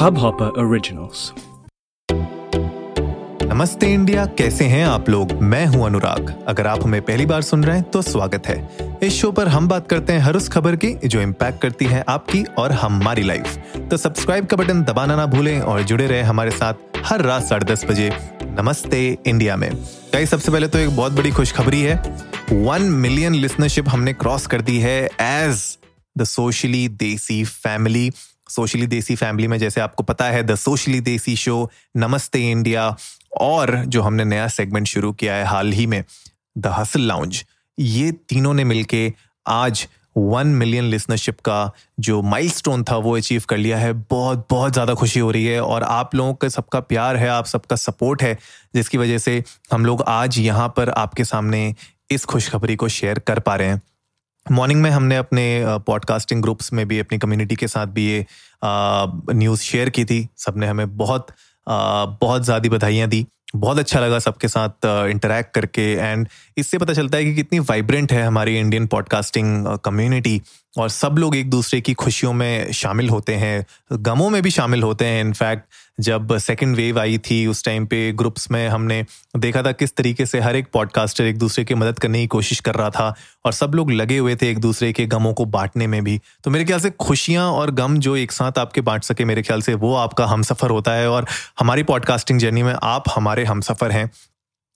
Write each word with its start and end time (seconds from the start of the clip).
Hubhopper 0.00 0.46
Originals. 0.58 1.22
नमस्ते 3.44 3.86
India, 3.86 4.24
कैसे 4.26 4.64
हैं 4.64 4.84
आप 4.84 5.08
लोग? 5.08 5.32
मैं 5.32 5.66
हूँ 5.66 5.84
अनुराग। 5.86 6.44
अगर 6.48 6.66
आप 6.66 6.84
हमें 6.84 7.00
पहली 7.02 7.26
बार 7.26 7.42
सुन 7.42 7.64
रहे 7.64 7.76
हैं 7.76 7.84
तो 7.90 8.02
स्वागत 8.02 8.46
है। 8.46 8.98
इस 9.02 9.12
शो 9.12 9.30
पर 9.32 9.48
हम 9.48 9.68
बात 9.68 9.88
करते 9.88 10.12
हैं 10.12 10.20
हर 10.20 10.36
उस 10.36 10.48
खबर 10.48 10.76
की 10.76 10.92
जो 11.04 11.20
इम्पैक्ट 11.20 11.60
करती 11.62 11.84
है 11.84 12.04
आपकी 12.08 12.42
और 12.58 12.72
हमारी 12.72 13.22
लाइफ 13.22 13.76
तो 13.90 13.96
सब्सक्राइब 13.96 14.46
का 14.46 14.56
बटन 14.56 14.82
दबाना 14.82 15.16
ना 15.16 15.26
भूलें 15.26 15.60
और 15.60 15.82
जुड़े 15.82 16.06
रहे 16.06 16.22
हमारे 16.22 16.50
साथ 16.50 16.74
हर 17.04 17.22
रात 17.22 17.44
साढ़े 17.44 17.72
दस 17.72 17.84
बजे। 17.84 18.10
नमस्ते 18.42 19.18
इंडिया 19.26 19.56
में। 19.56 19.70
कई 20.12 20.26
सबसे 20.26 20.52
पहले 20.52 20.68
तो 20.68 20.78
एक 20.78 20.96
बहुत 20.96 21.12
बड़ी 21.12 21.30
खुशखबरी 21.30 21.82
है। 21.82 21.96
वन 22.52 22.82
मिलियन 22.82 23.34
लिसनरशिप 23.34 23.88
हमने 23.88 24.12
क्रॉस 24.12 24.46
कर 24.46 24.60
दी 24.60 24.78
है 24.78 24.98
as 25.20 25.78
the 26.16 26.24
socially 26.24 26.88
desi 26.88 27.44
family 27.44 28.10
socially 28.50 28.86
desi 28.86 29.16
family 29.16 29.48
में, 29.48 29.58
जैसे 29.58 29.80
आपको 29.80 30.02
पता 30.02 30.24
है, 30.24 30.42
the 30.42 30.54
socially 30.56 31.00
desi 31.00 31.36
show, 31.36 31.70
Namaste 31.96 32.50
India, 32.50 32.94
और 33.40 33.76
जो 33.86 34.02
हमने 34.02 34.24
नया 34.24 34.48
सेगमेंट 34.48 34.86
शुरू 34.86 35.12
किया 35.12 35.34
है 35.34 35.44
हाल 35.44 35.72
ही 35.72 35.86
में, 35.86 36.04
द 36.58 36.66
हसल 36.68 37.00
लाउंज। 37.00 37.44
ये 37.78 38.10
तीनों 38.28 38.54
ने 38.54 38.64
मिलके 38.64 39.12
आज 39.46 39.86
वन 40.16 40.46
मिलियन 40.46 40.84
लिसनरशिप 40.84 41.40
का 41.40 41.70
जो 42.00 42.20
माइलस्टोन 42.22 42.82
था, 42.84 42.96
वो 42.96 43.16
अचीव 43.16 43.42
कर 43.48 43.56
लिया 43.56 43.78
है। 43.78 43.92
बहुत 43.92 44.46
बहुत 44.50 44.72
ज़्यादा 44.72 44.94
खुशी 44.94 45.20
हो 45.20 45.30
रही 45.30 45.44
है, 45.46 45.60
और 45.60 45.82
आप 45.82 46.14
लोगों 46.14 46.34
का 46.34 46.48
सबका 46.48 46.80
प्यार 46.80 47.16
है, 47.16 47.28
आप 47.28 47.46
सबका 47.46 47.76
सपोर्ट 47.76 48.22
है, 48.22 48.36
जिसकी 48.74 48.98
वजह 48.98 49.18
से 49.18 49.42
हम 49.72 49.86
लोग 49.86 50.02
आज 50.08 50.38
यहाँ 50.38 50.68
पर 50.76 50.90
आपके 50.90 51.24
सामने 51.24 51.74
इस 52.10 52.24
खुशखबरी 52.24 52.76
को 52.76 52.88
शेयर 52.88 53.18
कर 53.18 53.38
पा 53.38 53.56
रहे 53.56 53.68
हैं। 53.68 53.80
मॉर्निंग 54.46 54.80
में 54.82 54.90
हमने 54.90 55.16
अपने 55.16 55.44
पॉडकास्टिंग 55.86 56.42
ग्रुप्स 56.42 56.72
में 56.72 56.86
भी, 56.88 56.98
अपनी 56.98 57.18
कम्युनिटी 57.18 57.56
के 57.56 57.68
साथ 57.68 57.86
भी 57.86 58.06
ये 58.06 58.24
न्यूज़ 58.64 59.60
शेयर 59.60 59.90
की 59.90 60.04
थी। 60.04 60.26
सबने 60.38 60.66
हमें 60.66 60.96
बहुत 60.96 61.26
बहुत 61.66 62.44
ज़्यादा 62.44 62.68
बधाइयाँ 62.68 63.08
दी। 63.08 63.26
बहुत 63.56 63.78
अच्छा 63.78 64.00
लगा 64.00 64.18
सबके 64.18 64.48
साथ 64.48 64.86
इंटरेक्ट 64.86 65.52
करके। 65.54 65.82
एंड 65.92 66.28
इससे 66.56 66.78
पता 66.78 66.92
चलता 66.92 67.18
है 67.18 67.24
कि 67.24 67.34
कितनी 67.34 67.58
वाइब्रेंट 67.60 68.12
है 68.12 68.22
हमारी 68.22 68.58
इंडियन 68.58 68.86
पॉडकास्टिंग 68.86 69.66
कम्युनिटी 69.84 70.40
और 70.78 70.88
सब 70.88 71.16
लोग 71.18 71.36
एक 71.36 71.50
दूसरे 71.50 71.80
की 71.80 71.94
खुशियों 71.94 72.32
में 72.32 72.72
शामिल 72.72 73.08
होते 73.08 73.34
हैं। 73.34 73.66
गमों 73.92 74.28
में 74.30 74.40
भी 74.42 74.50
शामिल 74.50 74.82
होते 74.82 75.04
हैं। 75.04 75.20
इनफैक्ट 75.20 75.64
जब 76.00 76.36
सेकेंड 76.38 76.74
वेव 76.76 76.98
आई 76.98 77.18
थी, 77.20 77.46
उस 77.46 77.64
टाइम 77.64 77.86
पे 77.86 78.00
ग्रुप्स 78.12 78.50
में 78.50 78.68
हमने 78.68 79.04
देखा 79.36 79.62
था 79.62 79.72
किस 79.72 79.94
तरीके 79.96 80.26
से 80.26 80.40
हर 80.40 80.56
एक 80.56 80.68
पॉडकास्टर 80.72 81.24
एक 81.24 81.38
दूसरे 81.38 81.64
की 81.64 81.74
मदद 81.74 81.98
करने 81.98 82.20
की 82.20 82.26
कोशिश 82.26 82.60
कर 82.60 82.74
रहा 82.74 82.90
था 82.90 83.14
और 83.44 83.52
सब 83.52 83.72
लोग 83.74 83.90
लगे 83.92 84.18
हुए 84.18 84.36
थे 84.36 84.50
एक 84.50 84.58
दूसरे 84.58 84.92
के 84.92 85.06
गमों 85.06 85.32
को 85.34 85.44
बांटने 85.46 85.86
में 85.86 86.02
भी। 86.04 86.20
तो 86.44 86.50
मेरे 86.50 86.64
ख्याल 86.64 86.80
से 86.80 86.90
खुशियाँ 87.00 87.50
और 87.52 87.70
गम 87.72 87.98
जो 87.98 88.16
एक 88.16 88.32
साथ 88.32 88.58
आपके 88.58 88.80
बांट 88.80 89.04
सके 89.04 89.24
मेरे 89.24 89.42
ख्याल 89.42 89.62
से 89.62 89.74
वो 89.76 89.94
आपका 89.96 90.26
हम 90.26 90.42
सफ़र 90.42 90.70
होता 90.70 90.92
है 90.92 91.08
और 91.10 91.26
हमारी 91.60 91.82
पॉडकास्टिंग 91.84 92.38
जर्नी 92.40 92.62
में 92.62 92.74
आप 92.74 93.10
हमारे 93.10 93.44
हम 93.44 93.60
सफ़र 93.62 93.90
हैं। 93.90 94.10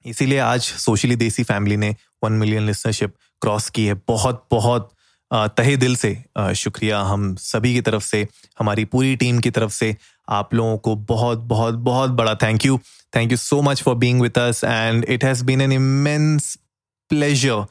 इसीलिए 0.04 0.38
आज 0.38 0.60
सोशली 0.60 1.16
देसी 1.16 1.42
फैमिली 1.44 1.76
ने 1.76 1.94
वन 2.24 2.32
मिलियन 2.32 2.66
लिसनरशिप 2.66 3.14
क्रॉस 3.42 3.68
की 3.70 3.86
है। 3.86 3.94
बहुत 4.08 4.46
बहुत 4.50 4.90
तहे 5.30 5.76
दिल 5.76 5.94
से 5.96 6.10
शुक्रिया 6.56 7.00
हम 7.02 7.34
सभी 7.36 7.72
की 7.74 7.80
तरफ़ 7.80 8.02
से, 8.04 8.26
हमारी 8.58 8.84
पूरी 8.84 9.14
टीम 9.16 9.38
की 9.38 9.50
तरफ़ 9.50 9.72
से। 9.72 9.96
आप 10.28 10.54
लोगों 10.54 10.78
को 10.78 10.96
बहुत 10.96 11.38
बहुत 11.38 11.74
बहुत 11.74 12.10
बड़ा 12.10 12.34
thank 12.34 12.66
you 12.66 12.78
thank 13.16 13.30
you 13.30 13.36
so 13.36 13.62
much 13.62 13.82
for 13.82 13.94
being 13.94 14.20
with 14.20 14.38
us 14.38 14.64
and 14.64 15.04
it 15.04 15.24
has 15.24 15.44
been 15.44 15.60
an 15.60 15.72
immense 15.72 16.58
pleasure 17.10 17.64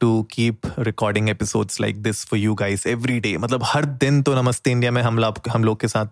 to 0.00 0.22
keep 0.22 0.60
recording 0.78 1.28
episodes 1.28 1.80
like 1.80 2.02
this 2.02 2.24
for 2.26 2.38
you 2.38 2.54
guys 2.54 2.86
every 2.86 3.20
day 3.20 3.36
मतलब 3.36 3.60
हर 3.64 3.84
दिन 3.84 4.22
तो 4.22 4.34
नमस्ते 4.42 4.70
इंडिया 4.70 4.90
में 4.90 5.02
हम 5.02 5.18
लोग 5.18 5.34
हम 5.48 5.64
लोग 5.64 5.80
के 5.80 5.88
साथ, 5.88 6.06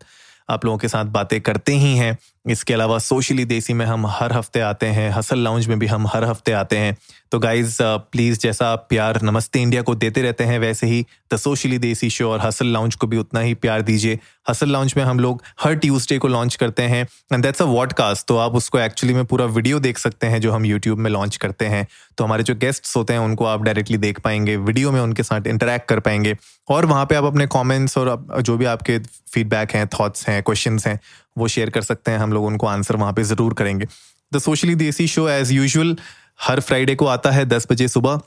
आप 0.51 0.65
लोगों 0.65 0.79
के 0.79 0.89
साथ 0.89 1.05
बातें 1.05 1.41
करते 1.41 1.73
ही 1.73 1.97
हैं। 1.97 2.19
इसके 2.51 2.75
अलावा 2.75 2.99
सोशली 2.99 3.45
देसी 3.45 3.73
में 3.73 3.85
हम 3.87 4.07
हर 4.07 4.33
हफ़्ते 4.33 4.61
आते 4.61 4.87
हैं 4.87 5.11
हसल 5.11 5.39
लाउंज 5.39 5.67
में 5.67 5.79
भी 5.79 5.87
हम 5.87 6.07
हर 6.07 6.25
हफ़्ते 6.25 6.53
आते 6.53 6.77
हैं। 6.77 6.97
तो 7.33 7.39
गाइज़ 7.39 7.77
प्लीज़ 7.83 8.37
uh, 8.37 8.43
जैसा 8.43 8.75
प्यार 8.77 9.21
नमस्ते 9.23 9.61
इंडिया 9.61 9.83
को 9.83 9.95
देते 9.95 10.23
रहते 10.23 10.45
हैं 10.45 10.59
वैसे 10.59 10.87
ही 10.87 11.05
द 11.33 11.37
सोशली 11.37 11.79
देसी 11.79 12.11
शो 12.11 12.31
और 12.31 12.41
हसल 12.41 12.67
लाउंज 12.67 12.95
को 12.95 13.07
भी 13.07 13.17
उतना 13.17 13.41
ही 13.41 13.55
प्यार 13.55 13.83
दीजिए। 13.83 14.19
हसल 14.49 14.71
लाउंज 14.71 14.95
में 14.97 15.03
हम 15.05 15.21
लोग 15.21 15.43
हर 15.61 15.75
ट्यूसडे 15.75 16.19
को 16.19 16.29
लॉन्च 16.29 16.55
करते 16.55 16.83
हैं 16.83 17.07
एंड 17.33 17.43
दैट्स 17.43 17.63
अ 17.63 17.65
वॉडकास्ट 17.65 18.27
तो 18.27 18.37
आप 18.37 18.55
उसको 18.55 18.79
एक्चुअली 18.79 19.15
में 19.15 19.25
पूरा 19.25 19.45
वीडियो 19.47 19.81
देख 19.81 19.99
सकते 19.99 20.27
हैं 20.27 20.41
जो 20.41 20.53
हम 20.53 20.65
यूट्यूब 20.65 20.99
में 20.99 21.11
लॉन्च 21.11 21.37
करते 21.37 21.67
हैं। 21.67 21.87
तो 22.19 22.25
हमारे 22.25 22.43
जो 22.43 22.55
गेस्ट्स 22.55 22.97
होते 22.97 23.13
हैं 23.13 23.21
उनको 23.21 23.45
आप 23.45 23.63
डायरेक्टली 23.63 23.99
देख 23.99 24.21
पाएँगे 24.21 24.57
वीडियो 24.57 24.93
में 24.93 25.01
उनके 25.01 25.23
साथ 25.23 25.47
इंटरेक्ट 25.47 25.89
कर 25.89 26.01
पाएँगे। 26.01 26.37
और 26.69 26.87
वहाँ 26.87 27.05
पे 27.07 27.15
आप 27.15 27.25
अपने 27.25 27.47
कॉमेंट्स 27.47 27.99
और 27.99 28.27
जो 28.41 28.57
भी 28.57 28.65
आपके 28.65 28.99
फीडबैक 29.33 29.71
हैं 29.73 29.87
थॉट्स 29.89 30.29
हैं 30.29 30.43
क्वेश्चन 30.43 30.79
हैं 30.87 30.99
वो 31.39 31.49
शेयर 31.49 31.71
कर 31.71 31.83
सकते 31.83 32.11
हैं, 32.11 32.19
हम 32.19 32.33
लोग 32.33 32.45
उनको 32.47 32.67
आंसर 32.69 32.97
वहाँ 32.97 33.13
पे 33.13 33.23
ज़रूर 33.25 33.55
करेंगे। 33.55 33.87
The 34.33 34.39
socially 34.41 34.75
desi 34.77 35.07
show 35.09 35.29
as 35.29 35.53
usual 35.53 35.97
her 36.41 36.61
Friday 36.63 36.95
को 36.95 37.07
आता 37.09 37.31
है 37.31 37.45
दस 37.47 37.67
बजे 37.71 37.89
सुबह। 37.89 38.21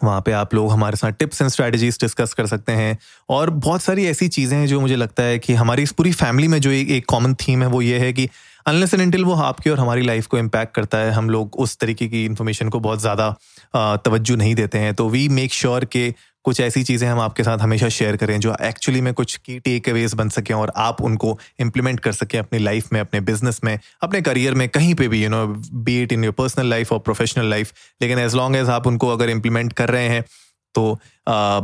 वहाँ 0.00 0.20
पे 0.20 0.32
आप 0.32 0.54
लोग 0.54 0.70
हमारे 0.72 0.96
साथ 0.96 1.12
टिप्स 1.12 1.40
एंड 1.42 1.50
स्ट्रैटेजीज 1.50 1.98
डिस्कस 2.00 2.34
कर 2.34 2.46
सकते 2.46 2.72
हैं। 2.72 2.98
और 3.28 3.50
बहुत 3.52 3.82
सारी 3.82 4.04
ऐसी 4.06 4.28
चीज़ें 4.30 4.56
हैं 4.58 4.66
जो 4.66 4.80
मुझे 4.80 4.96
लगता 4.96 5.22
है 5.22 5.38
कि 5.38 5.54
हमारी 5.54 5.82
इस 5.82 5.92
पूरी 5.92 6.12
फैमिली 6.14 6.48
में 6.48 6.60
जो 6.60 6.70
एक 6.70 7.06
कॉमन 7.08 7.34
थीम 7.36 7.62
है 7.62 7.68
वो 7.68 7.80
ये 7.82 7.98
है 7.98 8.12
कि 8.12 8.28
अनलेस 8.66 8.94
एंड 8.94 9.02
इंटिल 9.02 9.24
वो 9.24 9.34
आपकी 9.34 9.70
और 9.70 9.78
हमारी 9.80 10.02
लाइफ 10.02 10.26
को 10.26 10.38
इम्पैक्ट 10.38 10.74
करता 10.74 10.98
है, 10.98 11.10
हम 11.10 11.30
लोग 11.30 11.56
उस 11.56 11.76
तरीके 11.78 12.08
की 12.08 12.24
इन्फॉर्मेशन 12.24 12.68
को 12.68 12.80
बहुत 12.80 13.00
ज़्यादा 13.00 13.34
तवज्जो 14.04 14.36
नहीं 14.36 14.54
देते 14.54 14.78
हैं। 14.78 14.94
तो 14.94 15.08
वी 15.08 15.28
मेक 15.30 15.52
श्योर 15.52 15.84
के 15.86 16.12
कुछ 16.48 16.60
ऐसी 16.60 16.82
चीज़ें 16.82 17.08
हम 17.08 17.20
आपके 17.20 17.44
साथ 17.44 17.58
हमेशा 17.58 17.88
शेयर 17.88 18.16
करें 18.16 18.40
जो 18.40 18.56
एक्चुअली 18.62 19.00
में 19.00 19.14
कुछ 19.14 19.36
की 19.36 19.58
टेक 19.58 19.88
अवेज 19.88 20.14
बन 20.14 20.28
सकें 20.28 20.54
और 20.54 20.72
आप 20.76 21.02
उनको 21.02 21.38
इम्प्लीमेंट 21.58 22.00
कर 22.00 22.12
सकें 22.12 22.38
अपनी 22.38 22.58
लाइफ 22.58 22.92
में 22.92 23.00
अपने 23.00 23.20
बिज़नेस 23.20 23.60
में 23.64 23.78
अपने 24.02 24.20
करियर 24.20 24.54
में 24.54 24.68
कहीं 24.68 24.94
पे 24.94 25.08
भी 25.08 25.24
you 25.24 25.30
know 25.30 25.46
be 25.72 26.02
it 26.02 26.12
in 26.12 26.24
your 26.24 26.32
personal 26.32 26.66
life 26.66 26.92
और 26.92 26.98
प्रोफेशनल 26.98 27.46
लाइफ 27.46 27.72
लेकिन 28.02 28.18
एज 28.18 28.34
लॉन्ग 28.34 28.56
एज 28.56 28.68
आप 28.68 28.86
उनको 28.86 29.08
अगर 29.08 29.30
इम्प्लीमेंट 29.30 29.72
कर 29.72 29.88
रहे 29.90 30.08
हैं 30.08 30.24
तो 30.74 31.00
आ, 31.28 31.60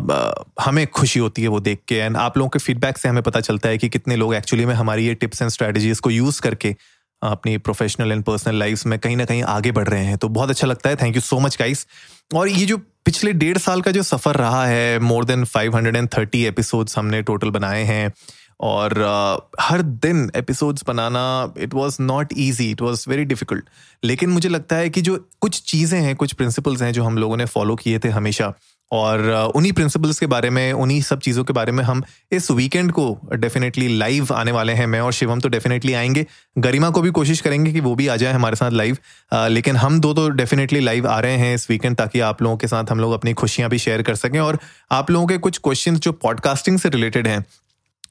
हमें 0.64 0.86
खुशी 0.86 1.20
होती 1.20 1.42
है 1.42 1.48
वो 1.48 1.60
देख 1.60 1.78
के। 1.88 1.94
एंड 1.94 2.16
आप 2.16 2.38
लोगों 2.38 2.48
के 2.48 2.58
फीडबैक 2.58 2.98
से 2.98 3.08
हमें 3.08 3.22
पता 3.22 3.40
चलता 3.40 3.68
है 3.68 3.78
कि 3.78 3.88
कितने 3.88 4.16
लोग 4.16 4.34
एक्चुअली 4.34 4.64
में 4.64 4.74
हमारी 4.74 5.06
ये 5.06 5.14
टिप्स 5.14 5.42
एंड 5.42 5.50
स्ट्रेटजीज 5.50 6.00
को 6.00 6.10
यूज़ 6.10 6.40
करके 6.40 6.76
अपनी 7.24 7.58
प्रोफेशनल 7.58 8.12
एंड 8.12 8.24
पर्सनल 8.24 8.58
लाइफ 8.58 8.86
में 8.86 8.98
कहीं 8.98 9.16
ना 9.16 9.24
कहीं 9.24 9.42
आगे 9.42 9.72
बढ़ 9.72 9.88
रहे 9.88 10.04
हैं। 10.04 10.18
तो 10.18 10.28
बहुत 10.28 10.50
अच्छा 10.50 10.66
लगता 10.66 10.90
है। 10.90 10.96
Thank 10.96 11.14
you 11.14 11.20
so 11.20 11.40
much 11.40 11.56
guys 11.58 11.86
और 12.34 12.48
ये 12.48 12.66
जो 12.66 12.76
पिछले 12.76 13.32
डेढ़ 13.32 13.58
साल 13.58 13.80
का 13.80 13.90
जो 13.90 14.02
सफ़र 14.02 14.34
रहा 14.34 14.66
है 14.66 14.98
मोर 14.98 15.24
देन 15.24 15.44
530 15.44 16.44
एपिसोड्स 16.46 16.98
हमने 16.98 17.22
टोटल 17.22 17.50
बनाए 17.50 17.82
हैं। 17.82 18.12
और 18.60 18.92
uh, 18.92 19.60
हर 19.60 19.82
दिन 19.82 20.30
episodes 20.36 20.84
banana 20.86 21.54
it 21.58 21.74
was 21.74 21.96
not 22.00 22.32
easy 22.32 22.70
it 22.70 22.80
was 22.80 23.04
very 23.08 23.24
difficult 23.24 23.64
लेकिन 24.04 24.30
मुझे 24.30 24.48
लगता 24.48 24.76
है 24.76 24.90
कि 24.90 25.00
जो 25.00 25.28
कुछ 25.40 25.62
चीज़ें 25.62 26.00
हैं 26.00 26.16
कुछ 26.16 26.32
प्रिंसिपल्स 26.32 26.82
हैं 26.82 26.92
जो 26.92 27.04
हम 27.04 27.18
लोगों 27.18 27.36
ने 27.36 27.44
फॉलो 27.44 27.76
किए 27.76 27.98
थे 27.98 28.08
हमेशा 28.08 28.52
और 28.94 29.52
उन्हीं 29.56 29.72
प्रिंसिपल्स 29.72 30.18
के 30.18 30.26
बारे 30.26 30.50
में, 30.50 30.72
उन्हीं 30.74 31.00
सब 31.02 31.20
चीज़ों 31.20 31.44
के 31.44 31.52
बारे 31.52 31.72
में 31.72 31.82
हम 31.84 32.02
इस 32.32 32.50
वीकेंड 32.50 32.92
को 32.92 33.06
डेफिनेटली 33.34 33.88
लाइव 33.98 34.32
आने 34.32 34.52
वाले 34.52 34.72
हैं। 34.72 34.86
मैं 34.86 35.00
और 35.00 35.12
शिवम 35.12 35.40
तो 35.40 35.48
डेफिनेटली 35.48 35.92
आएँगे। 35.94 36.26
गरिमा 36.58 36.90
को 36.90 37.00
भी 37.00 37.10
कोशिश 37.10 37.40
करेंगे 37.40 37.72
कि 37.72 37.80
वो 37.80 37.94
भी 37.94 38.06
आ 38.08 38.16
जाए 38.16 38.32
हमारे 38.32 38.56
साथ 38.56 38.70
लाइव 38.72 38.98
लेकिन 39.48 39.76
हम 39.76 39.98
दो 40.00 40.12
तो 40.14 40.28
डेफिनेटली 40.30 40.80
लाइव 40.80 41.08
आ 41.08 41.18
रहे 41.20 41.36
हैं 41.36 41.54
इस 41.54 41.68
वीकेंड 41.70 41.96
ताकि 41.96 42.20
आप 42.22 42.42
लोगों 42.42 42.56
के 42.56 42.66
साथ 42.66 42.90
हम 42.90 43.00
लोग 43.00 43.12
अपनी 43.12 43.32
खुशियाँ 43.34 43.70
भी 43.70 43.78
शेयर 43.78 44.02
कर 44.02 44.14
सकें 44.16 44.38
और 44.40 44.58
आप 44.92 45.10
लोगों 45.10 45.26
के 45.26 45.38
कुछ 45.38 45.58
क्वेश्चन 45.58 45.96
जो 45.96 46.12
पॉडकास्टिंग 46.14 46.78
से 46.78 46.88
रिलेटेड 46.88 47.26
हैं, 47.26 47.44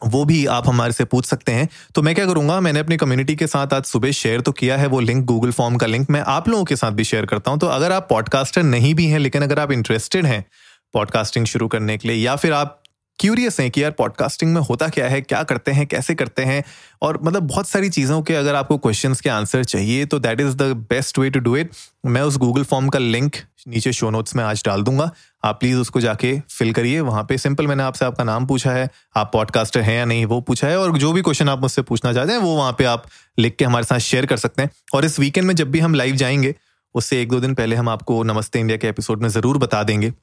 वो 0.06 0.24
भी 0.26 0.46
आप 0.46 0.68
हमारे 0.68 0.94
से 0.94 1.04
पूछ 1.06 1.26
सकते 1.26 1.52
हैं। 1.52 1.68
तो 1.96 2.02
मैं 2.02 2.14
क्या 2.16 2.26
करूँगा, 2.26 2.60
मैंने 2.60 2.80
अपनी 2.80 2.98
कम्युनिटी 2.98 3.36
के 3.36 3.48
साथ 3.48 3.74
आज 3.74 3.84
सुबह 3.84 4.12
शेयर 4.12 4.42
तो 4.42 4.52
किया 4.52 4.78
है, 4.78 4.88
वो 4.88 5.00
लिंक 5.00 5.24
गूगल 5.26 5.52
फॉर्म 5.52 5.76
का 5.76 5.88
लिंक 5.88 6.10
मैं 6.10 6.22
आप 6.28 6.50
लोगों 6.50 6.64
के 6.64 6.76
साथ 6.76 6.92
भी 6.92 7.04
शेयर 7.04 7.26
करता 7.26 7.52
हूँ। 7.52 7.60
तो 7.60 7.68
अगर 7.68 7.92
आप 7.92 8.08
पॉडकास्टर 8.10 8.64
नहीं 8.64 8.94
भी 8.96 9.06
हैं, 9.08 9.20
लेकिन 9.20 9.42
अगर 9.42 9.60
आप 9.60 9.72
इंटरेस्टेड 9.72 10.26
हैं 10.26 10.46
पॉडकास्टिंग 10.94 11.46
शुरू 11.46 11.68
करने 11.68 11.98
के 11.98 12.08
लिए, 12.08 12.18
या 12.18 12.36
फिर 12.36 12.54
आप 12.54 12.80
क्यूरियस 13.20 13.60
हैं 13.60 13.70
कि 13.72 13.82
यार 13.84 13.92
पॉडकास्टिंग 13.92 14.54
में 14.54 14.62
होता 14.62 14.88
क्या 14.88 15.08
है, 15.08 15.20
क्या 15.22 15.42
करते 15.44 15.72
हैं, 15.72 15.86
कैसे 15.88 16.14
करते 16.16 16.44
हैं? 16.44 16.64
और 17.02 17.20
मतलब 17.24 17.44
बहुत 17.44 17.68
सारी 17.68 17.90
चीज़ों 17.90 18.22
के 18.22 18.36
अगर 18.36 18.56
आपको 18.56 18.78
क्वेश्चंस 18.78 19.22
के 19.22 19.30
आंसर 19.30 19.64
चाहिए 19.64 20.06
तो 20.06 20.20
that 20.20 20.40
is 20.42 20.56
the 20.58 20.64
best 20.90 21.20
way 21.20 21.30
to 21.30 21.40
do 21.40 21.56
it 21.58 21.72
मैं 22.06 22.22
उस 22.22 22.38
गूगल 22.38 22.64
फॉर्म 22.64 22.88
का 22.90 23.00
लिंक 23.00 23.36
नीचे 23.68 23.92
शो 23.94 24.10
नोट्स 24.10 24.36
में 24.36 24.44
आज 24.44 24.64
डाल 24.66 24.82
दूँगा। 24.84 25.10
आप 25.44 25.60
प्लीज़ 25.60 25.78
उसको 25.78 26.00
जाके 26.02 26.38
फिल 26.50 26.74
करिए। 26.74 27.00
वहाँ 27.02 27.24
पे 27.24 27.38
सिंपल 27.38 27.68
मैंने 27.68 27.84
आपसे 27.84 28.06
आपका 28.06 28.24
नाम 28.24 28.46
पूछा 28.46 28.72
है, 28.72 28.90
आप 29.16 29.30
पॉडकास्टर 29.34 29.82
हैं 29.82 29.98
या 29.98 30.06
नहीं, 30.06 30.26
वो 30.26 30.42
पूछा 30.42 30.68
है, 30.68 30.78
और 30.80 30.98
जो 30.98 31.12
भी 31.14 31.22
क्वेश्चन 31.22 31.50
आप 31.50 31.62
मुझसे 31.62 31.82
पूछना 31.82 32.14
चाहते 32.14 32.32
हैं, 32.32 32.40
वो 32.40 32.56
वहाँ 32.56 32.72
पर 32.72 32.86
आप 32.86 33.06
लिख 33.40 33.56
के 33.56 33.66
हमारे 33.66 33.86
साथ 33.86 34.00
शेयर 34.00 34.26
कर 34.26 34.38
सकते 34.38 34.62
हैं। 34.62 34.70
और 34.94 35.06
इस 35.06 35.20
वीकेंड 35.20 35.48
में 35.48 35.56
जब 35.56 35.72
भी 35.72 35.80
हम 35.80 35.96
लाइव 35.96 36.16
जाएँगे, 36.16 36.56
उससे 36.96 37.22
एक 37.22 37.30
दो 37.30 37.40
दिन 37.40 37.54
पहले 37.54 37.76
हम 37.76 37.90
आपको 37.90 38.22
नमस्ते 38.24 38.60
इंडिया 38.60 38.78
के 38.78 38.88
एपिसोड 38.88 39.22
में 39.22 39.30
ज़रूर 39.30 39.58
बता 39.58 39.84
देंगे। 39.84 40.14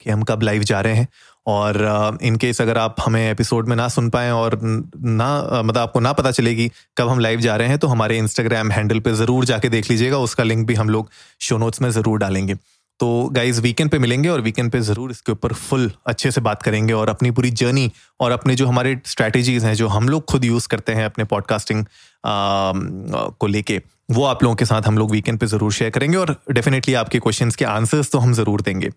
कि 0.00 0.10
हम 0.10 0.22
कब 0.22 0.42
लाइव 0.42 0.62
जा 0.64 0.80
रहे 0.80 0.94
हैं। 0.94 1.08
और 1.46 2.18
इन 2.22 2.36
केस 2.36 2.60
अगर 2.60 2.78
आप 2.78 2.96
हमें 3.00 3.30
एपिसोड 3.30 3.68
में 3.68 3.74
ना 3.76 3.88
सुन 3.88 4.08
पाएँ 4.10 4.30
और 4.30 4.58
ना 4.62 5.28
मतलब 5.54 5.78
आपको 5.78 6.00
ना 6.00 6.12
पता 6.12 6.30
चलेगी 6.30 6.70
कब 6.96 7.08
हम 7.08 7.18
लाइव 7.18 7.40
जा 7.40 7.56
रहे 7.56 7.68
हैं 7.68 7.78
तो 7.78 7.88
हमारे 7.88 8.18
इंस्टाग्राम 8.18 8.70
हैंडल 8.70 9.00
पे 9.00 9.12
ज़रूर 9.14 9.44
जाके 9.44 9.68
देख 9.68 9.90
लीजिएगा। 9.90 10.18
उसका 10.20 10.44
लिंक 10.44 10.66
भी 10.66 10.74
हम 10.74 10.88
लोग 10.88 11.10
शो 11.40 11.58
नोट्स 11.58 11.82
में 11.82 11.90
ज़रूर 11.90 12.18
डालेंगे। 12.18 12.54
तो 13.00 13.08
गाइज़ 13.32 13.60
वीकेंड 13.60 13.90
पे 13.90 13.98
मिलेंगे 13.98 14.28
और 14.28 14.40
वीकेंड 14.40 14.70
पे 14.72 14.80
ज़रूर 14.80 15.10
इसके 15.10 15.32
ऊपर 15.32 15.52
फुल 15.54 15.90
अच्छे 16.06 16.30
से 16.30 16.40
बात 16.40 16.62
करेंगे 16.62 16.92
और 16.92 17.08
अपनी 17.08 17.30
पूरी 17.30 17.50
जर्नी 17.52 17.90
और 18.20 18.30
अपने 18.32 18.54
जो 18.54 18.66
हमारे 18.66 18.98
स्ट्रैटेजीज 19.06 19.64
हैं, 19.64 19.74
जो 19.74 19.88
हम 19.88 20.08
लोग 20.08 20.24
खुद 20.24 20.44
यूज़ 20.44 20.68
करते 20.68 20.92
हैं 20.92 21.04
अपने 21.04 21.24
पॉडकास्टिंग 21.24 21.84
को 22.26 23.46
लेके, 23.46 23.80
वो 24.10 24.24
आप 24.24 24.42
लोगों 24.42 24.56
के 24.56 24.64
साथ 24.64 24.82
हम 24.82 24.98
लोग 24.98 25.10
वीकेंड 25.10 25.38
पे 25.38 25.46
ज़रूर 25.46 25.72
शेयर 25.72 25.90
करेंगे 25.90 26.16
और 26.16 26.34
डेफिनेटली 26.50 26.94
आपके 26.94 27.18
क्वेश्चंस 27.18 27.56
के 27.56 27.64
आंसर्स 27.64 28.10
तो 28.10 28.18
हम 28.18 28.32
ज़रूर 28.34 28.60
देंगे। 28.60 28.90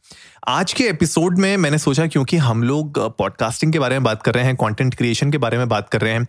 आज 0.50 0.74
के 0.74 0.84
एपिसोड 0.90 1.38
में 1.40 1.56
मैंने 1.58 1.78
सोचा 1.78 2.08
क्योंकि 2.08 2.38
हम 2.40 2.64
लोग 2.64 3.00
पॉडकास्टिंग 3.18 3.74
के 3.74 3.80
बारे 3.80 3.96
में 3.96 4.04
बात 4.04 4.24
कर 4.24 4.34
रहे 4.34 4.44
हैं 4.46 4.56
कंटेंट 4.56 4.96
क्रिएशन 4.96 5.32
के 5.32 5.38
बारे 5.38 5.58
में 5.58 5.68
बात 5.70 5.90
कर 5.90 6.02
रहे 6.02 6.14
हैं 6.14 6.28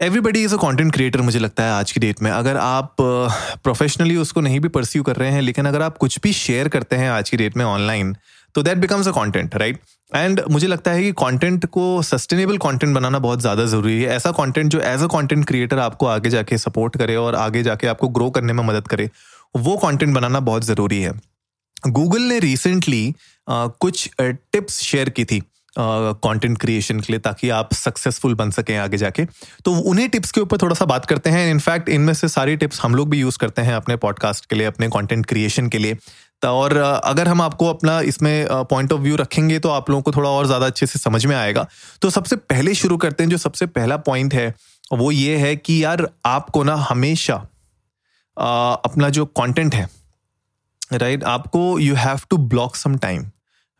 everybody 0.00 0.42
is 0.44 0.54
a 0.54 0.56
content 0.58 0.92
creator 0.92 1.20
मुझे 1.20 1.38
लगता 1.38 1.62
है 1.62 1.70
आज 1.70 1.90
की 1.92 2.00
डेट 2.00 2.20
में। 2.22 2.30
अगर 2.30 2.56
आप 2.56 2.96
प्रोफेशनली 3.00 4.14
uh, 4.14 4.20
उसको 4.20 4.40
नहीं 4.40 4.60
भी 4.60 4.68
परस्यू 4.68 5.02
कर 5.02 5.16
रहे 5.16 5.30
हैं 5.30 5.40
लेकिन 5.42 5.66
अगर 5.66 5.82
आप 5.82 5.96
कुछ 5.98 6.18
भी 6.22 6.32
शेयर 6.32 6.68
करते 6.68 6.96
हैं 6.96 7.10
आज 7.10 7.30
की 7.30 7.36
डेट 7.36 7.56
में 7.56 7.64
ऑनलाइन 7.64 8.14
तो 8.54 8.62
that 8.62 8.78
becomes 8.78 9.08
a 9.08 9.10
content 9.12 9.56
right 9.56 9.80
and 10.12 10.40
मुझे 10.50 10.66
लगता 10.66 10.90
है 10.90 11.02
कि 11.02 11.12
कंटेंट 11.18 11.66
को 11.68 12.02
सस्टेनेबल 12.02 12.58
कंटेंट 12.58 12.94
बनाना 12.94 13.18
बहुत 13.18 13.40
ज़्यादा 13.40 13.64
ज़रूरी 13.66 14.00
है। 14.02 14.08
ऐसा 14.10 14.32
कंटेंट 14.32 14.70
जो 14.72 14.80
एज 14.82 15.02
अ 15.02 15.06
कंटेंट 15.08 15.46
क्रिएटर 15.46 15.78
आपको 15.78 16.06
आगे 16.06 16.30
जाके 16.30 16.58
सपोर्ट 16.58 16.96
करे 16.96 17.16
और 17.16 17.34
आगे 17.36 17.62
जाके 17.62 17.86
आपको 17.86 18.08
ग्रो 18.10 18.30
करने 18.30 18.52
में 18.52 18.64
मदद 18.64 18.88
करे 18.88 19.10
वो 19.58 19.76
कंटेंट 19.78 20.14
बनाना 20.14 20.40
बहुत 20.40 20.64
ज़रूरी 20.64 21.02
है। 21.02 21.12
गूगल 21.88 22.22
ने 22.22 22.38
रिसेंटली 22.40 23.14
कुछ 23.48 24.08
टिप्स 24.20 24.80
शेयर 24.82 25.08
की 25.10 25.24
थी। 25.24 25.42
कंटेंट 25.78 26.54
uh, 26.54 26.60
क्रिएशन 26.60 27.00
के 27.00 27.12
लिए 27.12 27.20
ताकि 27.20 27.48
आप 27.50 27.72
सक्सेसफुल 27.74 28.34
बन 28.34 28.50
सकें 28.50 28.76
आगे 28.78 28.96
जाके। 28.96 29.24
तो 29.64 29.72
उन्हीं 29.82 30.08
टिप्स 30.08 30.30
के 30.30 30.40
ऊपर 30.40 30.58
थोड़ा 30.58 30.74
सा 30.74 30.84
बात 30.84 31.06
करते 31.06 31.30
हैं। 31.30 31.50
इनफैक्ट 31.50 31.88
इनमें 31.88 32.14
से 32.14 32.28
सारी 32.28 32.56
टिप्स 32.56 32.80
हम 32.80 32.94
लोग 32.94 33.10
भी 33.10 33.20
यूज़ 33.20 33.38
करते 33.38 33.62
हैं 33.62 33.74
अपने 33.74 33.96
पॉडकास्ट 33.98 34.46
के 34.46 34.56
लिए 34.56 34.66
अपने 34.66 34.88
कंटेंट 34.88 35.26
क्रिएशन 35.26 35.68
के 35.68 35.78
लिए। 35.78 35.96
और 36.42 36.76
अगर 36.76 37.28
हम 37.28 37.42
आपको 37.42 37.66
अपना 37.66 38.00
इसमें 38.00 38.46
पॉइंट 38.50 38.92
ऑफ़ 38.92 39.00
व्यू 39.00 39.16
रखेंगे 39.16 39.58
तो 39.58 39.68
आप 39.68 39.90
लोगों 39.90 40.02
को 40.02 40.12
थोड़ा 40.12 40.30
और 40.30 40.46
ज़्यादा 40.46 40.66
अच्छे 40.66 40.86
से 40.86 40.98
समझ 40.98 41.24
में 41.26 41.36
आएगा। 41.36 41.66
तो 42.02 42.10
सबसे 42.10 42.36
पहले 42.36 42.74
शुरू 42.74 42.96
करते 42.96 43.22
हैं 43.22 43.30
जो 43.30 43.36
सबसे 43.38 43.66
पहला 43.68 43.96
पॉइंट 43.96 44.34
है 44.34 44.54
वो 44.92 45.10
ये 45.10 45.36
है 45.36 45.54
कि 45.56 45.82
यार 45.84 46.08
आपको 46.26 46.62
ना 46.64 46.74
हमेशा 46.74 47.34
अपना 48.36 49.08
जो 49.08 49.24
कंटेंट 49.26 49.74
है 49.74 49.88
राइट 50.92 51.24
आपको 51.24 51.78
you 51.78 51.94
have 51.94 52.20
to 52.30 52.36
block 52.36 52.76
some 52.76 52.96
time 52.98 53.24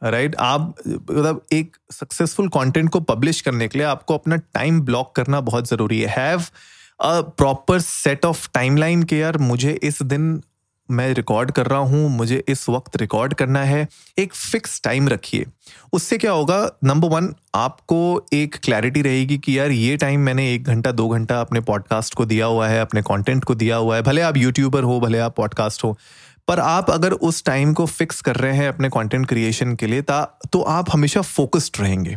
right? 0.03 0.31
right? 0.31 0.47
आप 0.47 0.75
मतलब 0.89 1.43
एक 1.53 1.77
सक्सेसफुल 1.91 2.49
कंटेंट 2.49 2.91
को 2.91 3.01
पब्लिश 3.01 3.41
करने 3.41 3.69
के 3.69 3.79
लिए 3.79 3.87
आपको 3.87 4.15
अपना 4.15 4.37
टाइम 4.37 4.81
ब्लॉक 4.81 5.17
करना 5.17 5.41
बहुत 5.41 5.69
ज़रूरी 5.69 6.01
है। 6.01 6.09
Have 6.19 6.43
a 7.01 7.21
proper 7.21 7.81
set 7.81 8.25
of 8.25 8.49
timeline 8.55 9.03
के 9.03 9.19
यार, 9.19 9.39
मुझे 9.39 9.81
इस 9.83 10.03
दिन 10.03 10.43
मैं 10.91 11.15
रिकॉर्ड 11.15 11.51
कर 11.51 11.67
रहा 11.67 11.79
हूँ, 11.79 12.11
मुझे 12.11 12.45
इस 12.49 12.69
वक्त 12.69 12.97
रिकॉर्ड 12.97 13.35
करना 13.35 13.65
है। 13.65 13.89
एक 14.19 14.35
फिक्स 14.35 14.81
टाइम 14.85 15.09
रखिए। 15.09 15.47
उससे 15.93 16.19
क्या 16.19 16.33
होगा? 16.33 16.71
नंबर 16.85 17.09
वन 17.09 17.35
आपको 17.55 18.27
एक 18.33 18.57
क्लैरिटी 18.65 19.03
रहेगी 19.03 19.39
कि 19.39 19.59
यार, 19.59 19.71
ये 19.71 19.97
टाइम 19.97 20.21
मैंने 20.21 20.55
एक 20.55 20.65
घंटा, 20.65 20.93
दो 20.93 21.09
घंटा 21.09 21.41
अपने 21.41 21.61
पॉडकास्ट 21.61 22.15
को 22.15 22.25
दिया 22.25 22.47
हुआ 22.47 22.69
है, 22.69 22.81
अपने 22.81 23.03
कंटेंट 23.03 23.45
को 23.45 23.55
दिया 23.55 23.77
हुआ 23.77 23.97
है। 23.97 24.03
भले 24.03 24.23
आप 24.23 24.37
यूट्यूबर 24.37 24.83
हो, 24.83 25.01
भले 25.01 25.19
आप 25.19 25.37
पॉडकास्ट 25.37 25.85
हो 25.85 25.99
पर 26.51 26.61
आप 26.61 26.91
अगर 26.91 27.13
उस 27.13 27.45
टाइम 27.45 27.75
को 27.75 27.87
फिक्स 27.87 28.21
कर 28.21 28.37
रहे 28.37 28.57
हैं 28.57 28.69
अपने 28.69 28.89
कंटेंट 28.89 29.27
क्रिएशन 29.27 29.75
के 29.75 29.87
लिए 29.87 30.03
तो 30.03 30.61
आप 30.61 30.91
हमेशा 30.93 31.21
फोकस्ड 31.21 31.81
रहेंगे 31.81 32.17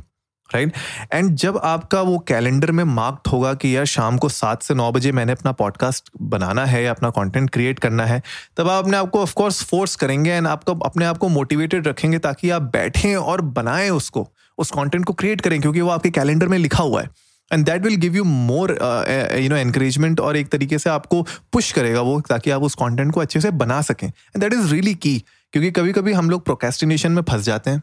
राइट 0.49 0.73
एंड 1.13 1.35
जब 1.35 1.57
आपका 1.63 2.01
वो 2.01 2.17
कैलेंडर 2.19 2.71
में 2.71 2.83
मार्क्ड 2.83 3.27
होगा 3.27 3.53
कि 3.53 3.75
यार 3.75 3.85
शाम 3.85 4.17
को 4.17 4.29
सात 4.29 4.63
से 4.63 4.73
नौ 4.73 4.91
बजे 4.91 5.11
मैंने 5.11 5.31
अपना 5.31 5.51
पॉडकास्ट 5.51 6.09
बनाना 6.21 6.65
है 6.65 6.83
या 6.83 6.91
अपना 6.91 7.09
कंटेंट 7.09 7.49
क्रिएट 7.49 7.79
करना 7.79 8.05
है, 8.05 8.21
तब 8.57 8.69
आप 8.69 8.83
अपने 8.83 8.97
आप 8.97 9.09
को 9.09 9.21
ऑफकोर्स 9.21 9.63
फोर्स 9.63 9.95
करेंगे 9.95 10.31
एंड 10.31 10.47
आपको, 10.47 10.75
अपने 10.75 11.05
आप 11.05 11.17
को 11.17 11.27
मोटिवेटेड 11.29 11.87
रखेंगे 11.87 12.19
ताकि 12.19 12.49
आप 12.49 12.61
बैठें 12.73 13.15
और 13.15 13.41
बनाएँ 13.41 13.89
उसको, 13.89 14.27
उस 14.57 14.71
कंटेंट 14.71 15.05
को 15.05 15.13
क्रिएट 15.13 15.41
करें, 15.41 15.59
क्योंकि 15.61 15.81
वो 15.81 15.89
आपके 15.89 16.09
कैलेंडर 16.09 16.47
में 16.47 16.57
लिखा 16.57 16.83
हुआ 16.83 17.01
है। 17.01 17.09
And 17.53 17.65
that 17.65 17.83
will 17.83 17.95
give 17.95 18.15
you 18.15 18.23
more 18.23 18.71
you 19.41 19.49
know 19.49 19.55
encouragement 19.55 20.19
और 20.19 20.37
एक 20.37 20.49
तरीके 20.49 20.79
से 20.79 20.89
आपको 20.89 21.21
पुश 21.53 21.71
करेगा 21.71 22.01
वो 22.01 22.19
ताकि 22.29 22.51
आप 22.51 22.63
उस 22.63 22.75
कॉन्टेंट 22.75 23.13
को 23.13 23.19
अच्छे 23.19 23.41
से 23.41 23.51
बना 23.53 23.81
सकें। 23.81 24.07
एंड 24.07 24.39
दैट 24.39 24.53
इज़ 24.53 24.71
रियली 24.71 24.95
की 24.95 25.17
क्योंकि 25.53 25.71
कभी 25.71 25.91
कभी 25.91 26.13
हम 26.13 26.29
लोग 26.29 26.45
प्रोकेस्टिनेशन 26.45 27.11
में 27.11 27.21
फंस 27.21 27.41
जाते 27.41 27.71
हैं 27.71 27.81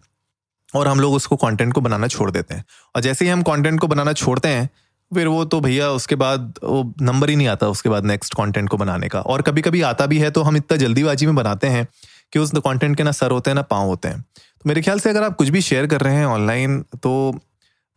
और 0.74 0.88
हम 0.88 1.00
लोग 1.00 1.14
उसको 1.14 1.36
कंटेंट 1.36 1.72
को 1.72 1.80
बनाना 1.80 2.06
छोड़ 2.08 2.30
देते 2.30 2.54
हैं। 2.54 2.64
और 2.96 3.02
जैसे 3.02 3.24
ही 3.24 3.30
हम 3.30 3.42
कंटेंट 3.42 3.80
को 3.80 3.86
बनाना 3.86 4.12
छोड़ते 4.12 4.48
हैं, 4.48 4.68
फिर 5.12 5.26
वो 5.26 5.44
तो 5.44 5.60
भैया 5.60 5.88
उसके 5.90 6.14
बाद 6.16 6.58
वो 6.64 6.82
नंबर 7.02 7.30
ही 7.30 7.36
नहीं 7.36 7.48
आता 7.48 7.68
उसके 7.68 7.88
बाद 7.88 8.04
नेक्स्ट 8.06 8.34
कंटेंट 8.34 8.68
को 8.68 8.76
बनाने 8.76 9.08
का। 9.08 9.20
और 9.20 9.42
कभी 9.42 9.62
कभी 9.62 9.82
आता 9.82 10.06
भी 10.06 10.18
है 10.18 10.30
तो 10.30 10.42
हम 10.42 10.56
इतना 10.56 10.76
जल्दीबाजी 10.76 11.26
में 11.26 11.34
बनाते 11.34 11.66
हैं 11.66 11.86
कि 12.32 12.38
उस 12.38 12.52
कंटेंट 12.56 12.96
के 12.96 13.02
ना 13.02 13.12
सर 13.12 13.30
होते 13.30 13.50
हैं, 13.50 13.54
ना 13.54 13.62
पाँव 13.62 13.86
होते 13.86 14.08
हैं। 14.08 14.20
तो 14.20 14.68
मेरे 14.68 14.82
ख्याल 14.82 15.00
से 15.00 15.10
अगर 15.10 15.22
आप 15.22 15.36
कुछ 15.36 15.48
भी 15.48 15.60
शेयर 15.60 15.86
कर 15.86 16.00
रहे 16.00 16.14
हैं 16.14 16.26
ऑनलाइन 16.26 16.80
तो 17.02 17.12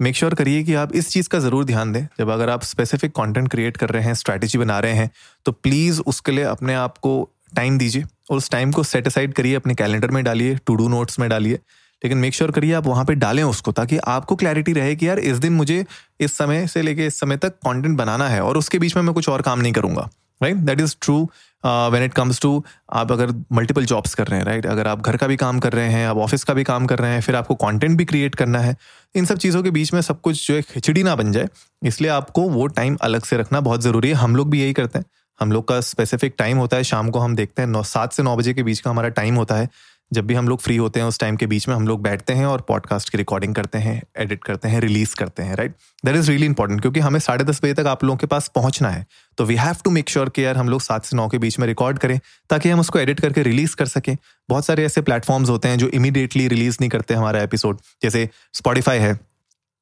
मेक 0.03 0.15
श्योर 0.15 0.33
करिए 0.35 0.63
कि 0.63 0.73
आप 0.73 0.93
इस 0.95 1.09
चीज़ 1.09 1.27
का 1.29 1.39
ज़रूर 1.39 1.65
ध्यान 1.65 1.91
दें। 1.91 2.05
जब 2.19 2.29
अगर 2.29 2.49
आप 2.49 2.63
स्पेसिफिक 2.63 3.11
कंटेंट 3.11 3.47
क्रिएट 3.49 3.77
कर 3.77 3.89
रहे 3.89 4.03
हैं 4.03 4.13
स्ट्रैटेजी 4.13 4.57
बना 4.57 4.79
रहे 4.79 4.93
हैं 4.93 5.09
तो 5.45 5.51
प्लीज़ 5.53 6.01
उसके 6.01 6.31
लिए 6.31 6.43
अपने 6.45 6.73
आप 6.75 6.97
को 6.97 7.13
टाइम 7.55 7.77
दीजिए 7.77 8.03
और 8.31 8.37
उस 8.37 8.49
टाइम 8.51 8.71
को 8.71 8.83
सेट 8.83 9.07
असाइड 9.07 9.33
करिए, 9.33 9.55
अपने 9.55 9.73
कैलेंडर 9.73 10.11
में 10.11 10.23
डालिए 10.23 10.57
टू 10.65 10.75
डू 10.75 10.87
नोट्स 10.87 11.19
में 11.19 11.27
डालिए। 11.29 11.53
लेकिन 12.01 12.17
मेक 12.17 12.33
श्योर 12.33 12.51
करिए 12.51 12.73
आप 12.73 12.87
वहाँ 12.87 13.05
पे 13.05 13.15
डालें 13.15 13.43
उसको, 13.43 13.71
ताकि 13.71 13.97
आपको 13.97 14.35
क्लैरिटी 14.35 14.73
रहे 14.73 14.95
कि 14.95 15.07
यार 15.07 15.19
इस 15.19 15.37
दिन 15.37 15.53
मुझे 15.53 15.85
इस 16.19 16.37
समय 16.37 16.67
से 16.67 16.81
लेके 16.81 17.05
इस 17.05 17.19
समय 17.19 17.37
तक 17.37 17.55
कंटेंट 17.67 17.97
बनाना 17.97 18.27
है 18.29 18.41
और 18.41 18.57
उसके 18.57 18.79
बीच 18.79 18.95
में 18.95 19.03
मैं 19.03 19.13
कुछ 19.13 19.29
और 19.29 19.41
काम 19.41 19.59
नहीं 19.59 19.73
करूँगा। 19.73 20.09
Right 20.41 20.55
that 20.57 20.81
is 20.81 20.95
true 21.01 21.29
when 21.65 22.03
it 22.03 22.13
comes 22.13 22.41
to 22.41 22.63
आप 22.93 23.11
अगर 23.11 23.31
मल्टीपल 23.51 23.85
जॉब्स 23.85 24.13
कर 24.13 24.27
रहे 24.27 24.39
हैं 24.39 24.45
राइट 24.45 24.61
right? 24.61 24.79
अगर 24.79 24.87
आप 24.87 25.01
घर 25.01 25.17
का 25.17 25.27
भी 25.27 25.35
काम 25.35 25.59
कर 25.59 25.73
रहे 25.73 25.87
हैं, 25.87 26.07
आप 26.07 26.17
ऑफ़िस 26.17 26.43
का 26.43 26.53
भी 26.53 26.63
काम 26.63 26.85
कर 26.85 26.99
रहे 26.99 27.11
हैं, 27.11 27.21
फिर 27.21 27.35
आपको 27.35 27.55
कॉन्टेंट 27.55 27.97
भी 27.97 28.05
क्रिएट 28.05 28.35
करना 28.35 28.59
है, 28.59 28.75
इन 29.15 29.25
सब 29.25 29.37
चीज़ों 29.37 29.63
के 29.63 29.71
बीच 29.71 29.93
में 29.93 30.01
सब 30.01 30.21
कुछ 30.21 30.47
जो 30.47 30.55
है 30.55 30.61
खिचड़ी 30.61 31.03
ना 31.03 31.15
बन 31.15 31.31
जाए, 31.31 31.47
इसलिए 31.83 32.11
आपको 32.11 32.41
वो 32.41 32.67
टाइम 32.67 32.97
अलग 33.01 33.23
से 33.23 33.37
रखना 33.37 33.61
बहुत 33.61 33.81
ज़रूरी 33.81 34.09
है। 34.09 34.15
हम 34.15 34.35
लोग 34.35 34.49
भी 34.49 34.61
यही 34.61 34.73
करते 34.73 34.99
हैं। 34.99 35.05
हम 35.39 35.51
लोग 35.51 35.67
का 35.67 35.79
स्पेसिफिक 35.81 36.33
टाइम 36.37 36.57
होता 36.57 36.77
है, 36.77 36.83
शाम 36.83 37.09
को 37.09 37.19
हम 37.19 37.35
देखते 37.35 37.61
हैं, 37.61 37.69
नौ, 37.69 37.83
सात 37.83 38.13
से 38.13 38.23
नौ 38.23 38.35
बजे 38.35 38.53
के 38.53 38.63
बीच 38.63 38.79
का 38.79 38.89
हमारा 38.89 39.09
टाइम 39.09 39.35
होता 39.35 39.55
है। 39.55 39.69
जब 40.13 40.25
भी 40.27 40.33
हम 40.33 40.47
लोग 40.47 40.59
फ्री 40.61 40.75
होते 40.77 40.99
हैं, 40.99 41.07
उस 41.07 41.19
टाइम 41.19 41.35
के 41.35 41.45
बीच 41.45 41.67
में 41.67 41.75
हम 41.75 41.87
लोग 41.87 42.01
बैठते 42.01 42.33
हैं 42.33 42.45
और 42.45 42.61
पॉडकास्ट 42.61 43.09
की 43.09 43.17
रिकॉर्डिंग 43.17 43.55
करते 43.55 43.77
हैं 43.77 44.01
एडिट 44.17 44.43
करते 44.43 44.67
हैं 44.67 44.79
रिलीज़ 44.81 45.15
करते 45.15 45.43
हैं 45.43 45.55
right 45.55 45.75
that 46.05 46.15
is 46.15 46.29
really 46.31 46.45
important 46.45 46.81
क्योंकि 46.81 46.99
हमें 46.99 47.19
साढ़े 47.19 47.43
दस 47.43 47.59
बजे 47.63 47.73
तक 47.73 47.87
आप 47.87 48.03
लोगों 48.03 48.17
के 48.17 48.27
पास 48.27 48.47
पहुँचना 48.55 48.89
है। 48.89 49.05
तो 49.37 49.45
we 49.45 49.55
have 49.55 49.75
to 49.83 49.89
make 49.89 50.09
sure 50.09 50.29
कि 50.29 50.45
यार 50.45 50.57
हम 50.57 50.69
लोग 50.69 50.81
सात 50.81 51.05
से 51.05 51.17
नौ 51.17 51.27
के 51.27 51.37
बीच 51.37 51.59
में 51.59 51.67
रिकॉर्ड 51.67 51.99
करें, 51.99 52.19
ताकि 52.49 52.69
हम 52.69 52.79
उसको 52.79 52.99
एडिट 52.99 53.19
करके 53.19 53.43
रिलीज़ 53.43 53.75
कर 53.75 53.85
सकें। 53.87 54.15
बहुत 54.49 54.65
सारे 54.65 54.85
ऐसे 54.85 55.01
प्लेटफॉर्म्स 55.01 55.49
होते 55.49 55.67
हैं 55.67 55.77
जो 55.77 55.87
इमीडिएटली 55.89 56.47
रिलीज़ 56.47 56.77
नहीं 56.81 56.89
करते 56.89 57.13
हमारा 57.13 57.41
एपिसोड 57.41 57.79
जैसे 58.03 58.29
स्पॉटिफाई 58.53 58.97
है 58.97 59.19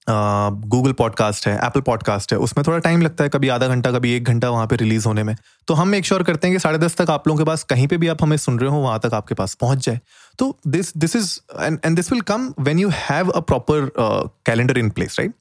गूगल 0.07 0.91
पॉडकास्ट 0.91 1.47
है 1.47 1.53
एप्पल 1.55 1.81
पॉडकास्ट 1.81 2.31
है, 2.33 2.37
उसमें 2.39 2.63
थोड़ा 2.67 2.77
टाइम 2.79 3.01
लगता 3.01 3.23
है 3.23 3.29
कभी 3.29 3.49
आधा 3.49 3.67
घंटा, 3.67 3.91
कभी 3.91 4.13
एक 4.13 4.23
घंटा 4.23 4.49
वहाँ 4.49 4.67
पे 4.67 4.75
रिलीज़ 4.75 5.07
होने 5.07 5.23
में। 5.23 5.35
तो 5.67 5.73
हम 5.73 5.87
मेक 5.87 6.05
श्योर 6.05 6.23
करते 6.23 6.47
हैं 6.47 6.55
कि 6.55 6.59
साढ़े 6.59 6.77
दस 6.77 6.95
तक 6.97 7.09
आप 7.09 7.27
लोगों 7.27 7.37
के 7.37 7.45
पास 7.45 7.63
कहीं 7.63 7.87
पे 7.87 7.97
भी 7.97 8.07
आप 8.07 8.23
हमें 8.23 8.35
सुन 8.37 8.59
रहे 8.59 8.69
हो, 8.69 8.77
वहाँ 8.77 8.99
तक 8.99 9.13
आपके 9.13 9.35
पास 9.35 9.53
पहुँच 9.55 9.85
जाए। 9.85 9.99
तो 10.39 10.57
this 10.67 10.97
this 10.97 11.15
is 11.15 11.39
and 11.59 11.79
and 11.85 11.95
this 11.95 12.11
will 12.11 12.21
come 12.23 12.53
when 12.59 12.79
you 12.79 12.89
have 12.93 13.29
a 13.29 13.39
proper 13.41 13.89
calendar 13.99 14.77
in 14.77 14.89
place 14.89 15.19
right 15.19 15.33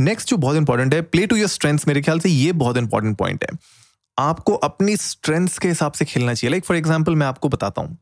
next 0.00 0.30
जो 0.30 0.36
बहुत 0.36 0.56
इंपॉर्टेंट 0.56 0.94
है 0.94 1.02
प्ले 1.02 1.26
टू 1.26 1.36
योर 1.36 1.48
स्ट्रेंथ 1.48 1.78
मेरे 1.88 2.02
ख्याल 2.02 2.20
से 2.20 2.28
ये 2.28 2.52
बहुत 2.54 2.76
इंपॉर्टेंट 2.76 3.16
पॉइंट 3.18 3.44
है। 3.44 3.58
आपको 4.18 4.54
अपनी 4.64 4.96
स्ट्रेंथ्स 4.98 5.58
के 5.58 5.68
हिसाब 5.68 5.92
से 5.92 6.04
खेलना 6.04 6.34
चाहिए। 6.34 6.50
लाइक 6.50 6.64
फॉर 6.64 6.76
एग्ज़ाम्पल 6.76 7.14
मैं 7.14 7.26
आपको 7.26 7.48
बताता 7.48 7.82
हूँ। 7.82 7.98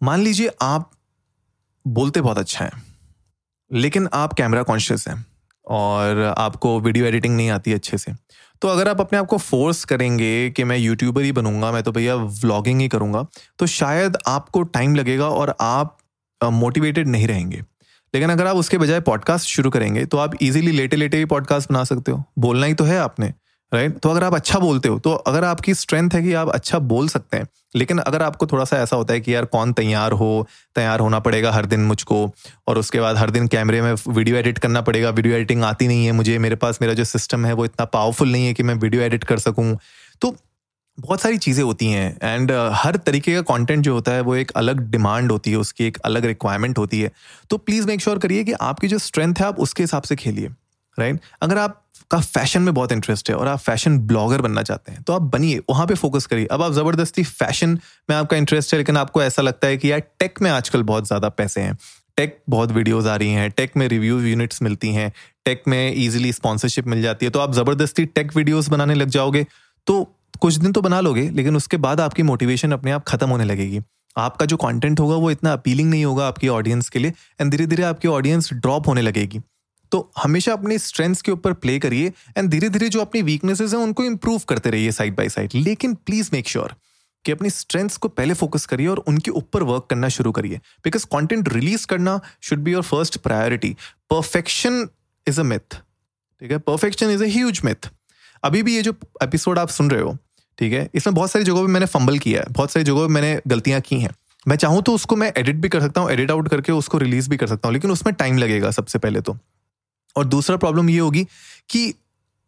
मान 0.00 0.20
लीजिए 0.20 0.50
आप 0.62 0.90
बोलते 1.84 2.20
बहुत 2.20 2.38
अच्छा 2.38 2.64
है। 2.64 2.70
लेकिन 3.70 4.08
आप 4.12 4.32
कैमरा 4.32 4.62
कॉन्शियस 4.62 5.08
हैं 5.08 5.24
और 5.66 6.22
आपको 6.38 6.78
वीडियो 6.80 7.06
एडिटिंग 7.06 7.36
नहीं 7.36 7.50
आती 7.50 7.72
अच्छे 7.72 7.98
से। 7.98 8.12
तो 8.62 8.68
अगर 8.68 8.88
आप 8.88 9.00
अपने 9.00 9.18
आप 9.18 9.26
को 9.26 9.38
फोर्स 9.38 9.84
करेंगे 9.84 10.50
कि 10.50 10.64
मैं 10.64 10.76
यूट्यूबर 10.78 11.22
ही 11.22 11.32
बनूँगा, 11.32 11.72
मैं 11.72 11.82
तो 11.82 11.92
भैया 11.92 12.14
व्लॉगिंग 12.14 12.80
ही 12.80 12.88
करूँगा 12.88 13.26
तो 13.58 13.66
शायद 13.66 14.16
आपको 14.26 14.62
टाइम 14.62 14.94
लगेगा 14.94 15.28
और 15.28 15.54
आप 15.60 15.96
मोटिवेटेड 16.40 17.08
नहीं 17.08 17.26
रहेंगे। 17.28 17.62
लेकिन 18.14 18.30
अगर 18.30 18.46
आप 18.46 18.56
उसके 18.56 18.78
बजाय 18.78 19.00
पॉडकास्ट 19.00 19.48
शुरू 19.48 19.70
करेंगे 19.70 20.04
तो 20.06 20.18
आप 20.18 20.34
इजीली 20.42 20.72
लेटे 20.72 20.96
लेटे 20.96 21.18
भी 21.18 21.24
पॉडकास्ट 21.24 21.70
बना 21.70 21.84
सकते 21.84 22.12
हो। 22.12 22.22
बोलना 22.38 22.66
ही 22.66 22.74
तो 22.74 22.84
है 22.84 22.98
आपने। 22.98 23.32
राइट 23.72 23.98
तो 23.98 24.10
अगर 24.10 24.24
आप 24.24 24.34
अच्छा 24.34 24.58
बोलते 24.58 24.88
हो 24.88 24.98
तो 24.98 25.12
अगर 25.12 25.44
आपकी 25.44 25.74
स्ट्रेंथ 25.74 26.10
है 26.10 26.22
कि 26.22 26.32
आप 26.32 26.48
अच्छा 26.48 26.78
बोल 26.78 27.08
सकते 27.08 27.36
हैं 27.36 27.48
लेकिन 27.76 27.98
अगर 27.98 28.22
आपको 28.22 28.46
थोड़ा 28.46 28.64
सा 28.64 28.76
ऐसा 28.76 28.96
होता 28.96 29.14
है 29.14 29.20
कि 29.20 29.34
यार 29.34 29.44
कौन 29.44 29.72
तैयार 29.72 30.12
हो 30.12 30.48
तैयार 30.74 31.00
होना 31.00 31.18
पड़ेगा 31.18 31.52
हर 31.52 31.66
दिन 31.66 31.80
मुझको 31.80 32.34
और 32.66 32.78
उसके 32.78 33.00
बाद 33.00 33.16
हर 33.16 33.30
दिन 33.30 33.46
कैमरे 33.46 33.82
में 33.82 33.94
वीडियो 34.08 34.36
एडिट 34.36 34.58
करना 34.58 34.80
पड़ेगा 34.80 35.10
वीडियो 35.10 35.34
एडिटिंग 35.34 35.64
आती 35.64 35.88
नहीं 35.88 36.06
है 36.06 36.12
मुझे 36.12 36.38
मेरे 36.38 36.56
पास 36.56 36.78
मेरा 36.82 36.94
जो 36.94 37.04
सिस्टम 37.04 37.46
है 37.46 37.52
वो 37.52 37.64
इतना 37.64 37.84
पावरफुल 37.84 38.32
नहीं 38.32 38.46
है 38.46 38.54
कि 38.54 38.62
मैं 38.62 38.74
वीडियो 38.74 39.02
एडिट 39.02 39.24
कर 39.24 39.38
सकूँ। 39.38 39.78
तो 40.20 40.36
बहुत 41.00 41.20
सारी 41.20 41.38
चीज़ें 41.38 41.64
होती 41.64 41.86
हैं 41.86 42.18
एंड 42.22 42.52
uh, 42.52 42.70
हर 42.72 42.96
तरीके 42.96 43.34
का 43.34 43.40
कंटेंट 43.40 43.84
जो 43.84 43.94
होता 43.94 44.12
है 44.12 44.20
वो 44.20 44.36
एक 44.36 44.50
अलग 44.50 44.80
डिमांड 44.90 45.32
होती 45.32 45.50
है 45.50 45.56
उसकी 45.56 45.84
एक 45.84 45.98
अलग 45.98 46.24
रिक्वायरमेंट 46.24 46.78
होती 46.78 47.00
है। 47.00 47.10
तो 47.50 47.56
प्लीज़ 47.56 47.86
मेक 47.86 48.00
श्योर 48.00 48.18
करिए 48.18 48.44
कि 48.44 48.52
आपकी 48.52 48.88
जो 48.88 48.98
स्ट्रेंथ 48.98 49.34
है 49.34 49.46
आप 49.46 49.60
उसके 49.60 49.82
हिसाब 49.82 50.02
से 50.02 50.16
खेलिए 50.16 50.48
राइट 50.98 51.20
अगर 51.42 51.58
आप 51.58 51.85
का 52.10 52.20
फ़ैशन 52.20 52.62
में 52.62 52.72
बहुत 52.74 52.92
इंटरेस्ट 52.92 53.30
है 53.30 53.36
और 53.36 53.48
आप 53.48 53.58
फ़ैशन 53.60 53.98
ब्लॉगर 54.00 54.40
बनना 54.42 54.62
चाहते 54.62 54.92
हैं 54.92 55.02
तो 55.02 55.12
आप 55.12 55.22
बनिए, 55.24 55.58
वहाँ 55.70 55.86
पे 55.86 55.94
फोकस 55.96 56.26
करिए। 56.26 56.46
अब 56.46 56.62
आप 56.62 56.72
ज़बरदस्ती 56.72 57.22
फ़ैशन 57.24 57.78
में 58.08 58.16
आपका 58.16 58.36
इंटरेस्ट 58.36 58.72
है, 58.72 58.78
लेकिन 58.78 58.96
आपको 58.96 59.22
ऐसा 59.22 59.42
लगता 59.42 59.68
है 59.68 59.76
कि 59.76 59.92
यार 59.92 60.00
टेक 60.20 60.42
में 60.42 60.50
आजकल 60.50 60.82
बहुत 60.84 61.06
ज़्यादा 61.06 61.28
पैसे 61.30 61.60
हैं। 61.60 61.76
टेक 62.16 62.38
बहुत 62.48 62.70
वीडियोस 62.72 63.06
आ 63.06 63.16
रही 63.16 63.32
हैं 63.32 63.50
टेक 63.52 63.76
में 63.76 63.86
रिव्यू 63.88 64.20
यूनिट्स 64.20 64.62
मिलती 64.62 64.92
हैं 64.92 65.10
टेक 65.46 65.62
में 65.68 65.92
इजीली 65.94 66.32
स्पॉन्सरशिप 66.32 66.86
मिल 66.86 67.02
जाती 67.02 67.26
है 67.26 67.30
तो 67.30 67.40
आप 67.40 67.52
ज़बरदस्ती 67.54 68.04
टेक 68.06 68.36
वीडियोस 68.36 68.68
बनाने 68.68 68.94
लग 68.94 69.08
जाओगे। 69.08 69.44
तो 69.86 70.02
कुछ 70.40 70.54
दिन 70.54 70.72
तो 70.72 70.80
बना 70.82 71.00
लोगे, 71.00 71.28
लेकिन 71.30 71.56
उसके 71.56 71.76
बाद 71.78 72.00
आपकी 72.00 72.22
मोटिवेशन 72.24 72.72
अपने 72.72 72.90
आप 72.92 73.04
खत्म 73.08 73.28
होने 73.28 73.44
लगेगी। 73.44 73.80
आपका 74.16 74.46
जो 74.46 74.56
कंटेंट 74.56 75.00
होगा 75.00 75.16
वो 75.16 75.30
इतना 75.30 75.52
अपीलिंग 75.52 75.90
नहीं 75.90 76.04
होगा 76.04 76.26
आपकी 76.28 76.48
ऑडियंस 76.50 76.88
के 76.88 76.98
लिए 76.98 77.12
एंड 77.40 77.50
धीरे 77.50 77.66
धीरे 77.66 77.82
आपकी 77.84 78.08
ऑडियंस 78.08 78.52
ड्रॉप 78.54 78.88
होने 78.88 79.02
लगेगी। 79.02 79.40
तो 79.92 80.10
हमेशा 80.18 80.52
अपनी 80.52 80.78
स्ट्रेंथ्स 80.78 81.22
के 81.22 81.32
ऊपर 81.32 81.52
प्ले 81.54 81.78
करिए 81.78 82.12
एंड 82.38 82.50
धीरे 82.50 82.68
धीरे 82.68 82.88
जो 82.88 83.00
अपनी 83.00 83.22
वीकनेसेस 83.22 83.74
हैं, 83.74 83.80
उनको 83.80 84.04
इंप्रूव 84.04 84.42
करते 84.48 84.70
रहिए 84.70 84.92
साइड 84.92 85.16
बाय 85.16 85.28
साइड 85.28 85.50
लेकिन 85.54 85.94
प्लीज़ 85.96 86.30
मेक 86.32 86.48
श्योर 86.48 86.74
कि 87.24 87.32
अपनी 87.32 87.50
स्ट्रेंथ्स 87.50 87.96
को 87.96 88.08
पहले 88.10 88.34
फोकस 88.34 88.66
करिए 88.66 88.86
और 88.86 88.98
उनके 89.08 89.30
ऊपर 89.32 89.62
वर्क 89.62 89.86
करना 89.90 90.08
शुरू 90.08 90.32
करिए. 90.32 90.60
बिकॉज़ 90.84 91.06
कंटेंट 91.12 91.48
रिलीज़ 91.52 91.86
करना 91.86 92.20
should 92.42 92.58
be 92.58 92.72
your 92.72 92.82
first 92.84 93.16
priority 93.18 93.74
perfection 94.10 94.86
is 95.26 95.40
a 95.40 95.44
myth 95.44 95.74
ठीक 95.74 96.50
है? 96.50 96.58
Perfection 96.60 97.10
is 97.10 97.24
a 97.24 97.26
huge 97.28 97.60
myth 97.64 97.90
अभी 98.42 98.62
भी 98.62 98.74
ये 98.76 98.82
जो 98.82 98.94
एपिसोड 99.22 99.58
आप 99.58 99.68
सुन 99.68 99.90
रहे 99.90 100.02
हो, 100.02 100.16
ठीक 100.58 100.72
है? 100.72 100.88
इसमें 100.94 101.14
बहुत 101.14 101.30
सारी 101.30 101.44
जगहों 101.44 101.66
पे 101.66 101.72
मैंने 101.72 101.86
फंबल 101.86 102.18
किया 102.18 102.40
है। 102.40 102.52
बहुत 102.52 102.70
सारी 102.70 102.84
जगहों 102.84 103.06
पे 103.06 103.12
मैंने 103.12 103.40
गलतियाँ 103.46 103.80
की 103.80 104.00
हैं। 104.00 104.10
मैं 104.46 104.56
चाहूँ 104.56 104.82
तो 104.82 104.92
उसको 104.94 105.16
मैं 105.16 105.32
एडिट 105.36 105.56
भी 105.56 105.68
कर 105.68 105.80
सकता 105.80 106.00
हूँ 106.00 106.10
एडिट 106.10 106.30
आउट 106.30 106.48
करके 106.48 106.72
उसको 106.72 106.98
रिलीज़ 106.98 107.28
भी 107.30 107.36
कर 107.36 107.46
सकता 107.46 107.68
हूँ, 107.68 107.72
लेकिन 107.74 107.90
उसमें 107.90 108.14
टाइम 108.14 108.38
लगेगा 108.38 108.70
सबसे 108.70 108.98
पहले 108.98 109.20
तो। 109.20 109.38
और 110.16 110.24
दूसरा 110.26 110.56
प्रॉब्लम 110.56 110.90
ये 110.90 110.98
होगी 110.98 111.24
कि 111.70 111.92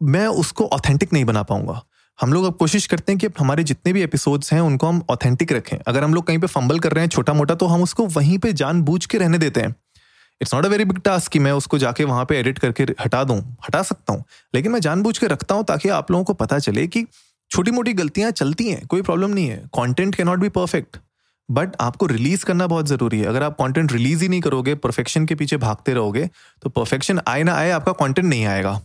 मैं 0.01 0.27
उसको 0.27 0.67
ऑथेंटिक 0.67 1.13
नहीं 1.13 1.25
बना 1.25 1.43
पाऊँगा। 1.43 1.83
हम 2.19 2.33
लोग 2.33 2.45
अब 2.45 2.55
कोशिश 2.57 2.87
करते 2.87 3.13
हैं 3.13 3.19
कि 3.19 3.29
हमारे 3.39 3.65
जितने 3.65 3.93
भी 3.93 4.03
एपिसोड्स 4.03 4.53
हैं, 4.53 4.61
उनको 4.61 4.87
हम 4.87 5.03
ऑथेंटिक 5.11 5.53
रखें। 5.53 5.77
अगर 5.79 6.05
हम 6.05 6.15
लोग 6.15 6.27
कहीं 6.27 6.39
पे 6.39 6.47
फंबल 6.47 6.79
कर 6.79 6.93
रहे 6.93 7.05
हैं 7.05 7.09
छोटा 7.09 7.33
मोटा 7.33 7.55
तो 7.55 7.67
हम 7.67 7.83
उसको 7.83 8.07
वहीं 8.09 8.39
पे 8.39 8.53
जान 8.53 8.83
बूझ 8.83 9.05
के 9.07 9.19
रहने 9.19 9.39
देते 9.39 9.61
हैं। 9.61 9.75
It's 10.41 10.55
not 10.55 10.65
a 10.65 10.69
very 10.69 10.85
big 10.85 10.99
task 10.99 11.33
कि 11.33 11.39
मैं 11.39 11.53
उसको 11.53 11.79
जाके 11.79 12.05
वहाँ 12.05 12.25
पे 12.25 12.39
एडिट 12.39 12.59
करके 12.59 12.83
हटा 13.01 13.23
दूँ। 13.25 13.41
हटा 13.65 13.83
सकता 13.83 14.13
हूँ, 14.13 14.25
लेकिन 14.55 14.73
मैं 14.73 14.81
जानबूझ 14.81 15.17
के 15.19 15.27
रखता 15.27 15.55
हूँ 15.55 15.65
ताकि 15.65 15.89
आप 15.91 16.11
लोगों 16.11 16.25
को 16.25 16.35
पता 16.35 16.59
चले 16.59 16.87
कि 16.87 17.05
छोटी 17.51 17.71
मोटी 17.71 17.93
गलतियाँ 17.93 18.31
चलती 18.33 18.69
हैं, 18.69 18.87
कोई 18.87 19.03
प्रॉब्लम 19.03 19.31
नहीं 19.31 19.49
है। 19.49 19.63
कॉन्टेंट 19.73 20.15
के 20.15 20.25
नॉट 20.25 20.39
बी 20.39 20.49
परफेक्ट 20.51 20.97
बट 21.49 21.77
आपको 21.81 22.07
रिलीज़ 22.07 22.45
करना 22.45 22.67
बहुत 22.67 22.87
ज़रूरी 22.87 23.19
है। 23.21 23.27
अगर 23.27 23.43
आप 23.43 23.57
कंटेंट 23.61 23.93
रिलीज़ 23.93 24.23
ही 24.23 24.29
नहीं 24.29 24.41
करोगे 24.41 24.75
परफेक्शन 24.77 25.27
के 25.27 25.35
पीछे 25.35 25.57
भागते 25.59 25.95
रहोगे 25.95 26.29
तो 26.63 26.71
परफेक्शन 26.71 27.21
आए 27.29 27.43
ना 27.43 27.55
आए 27.55 27.71
आपका 27.71 27.93
कंटेंट 27.95 28.27
नहीं 28.27 28.45
आएगा। 28.47 28.81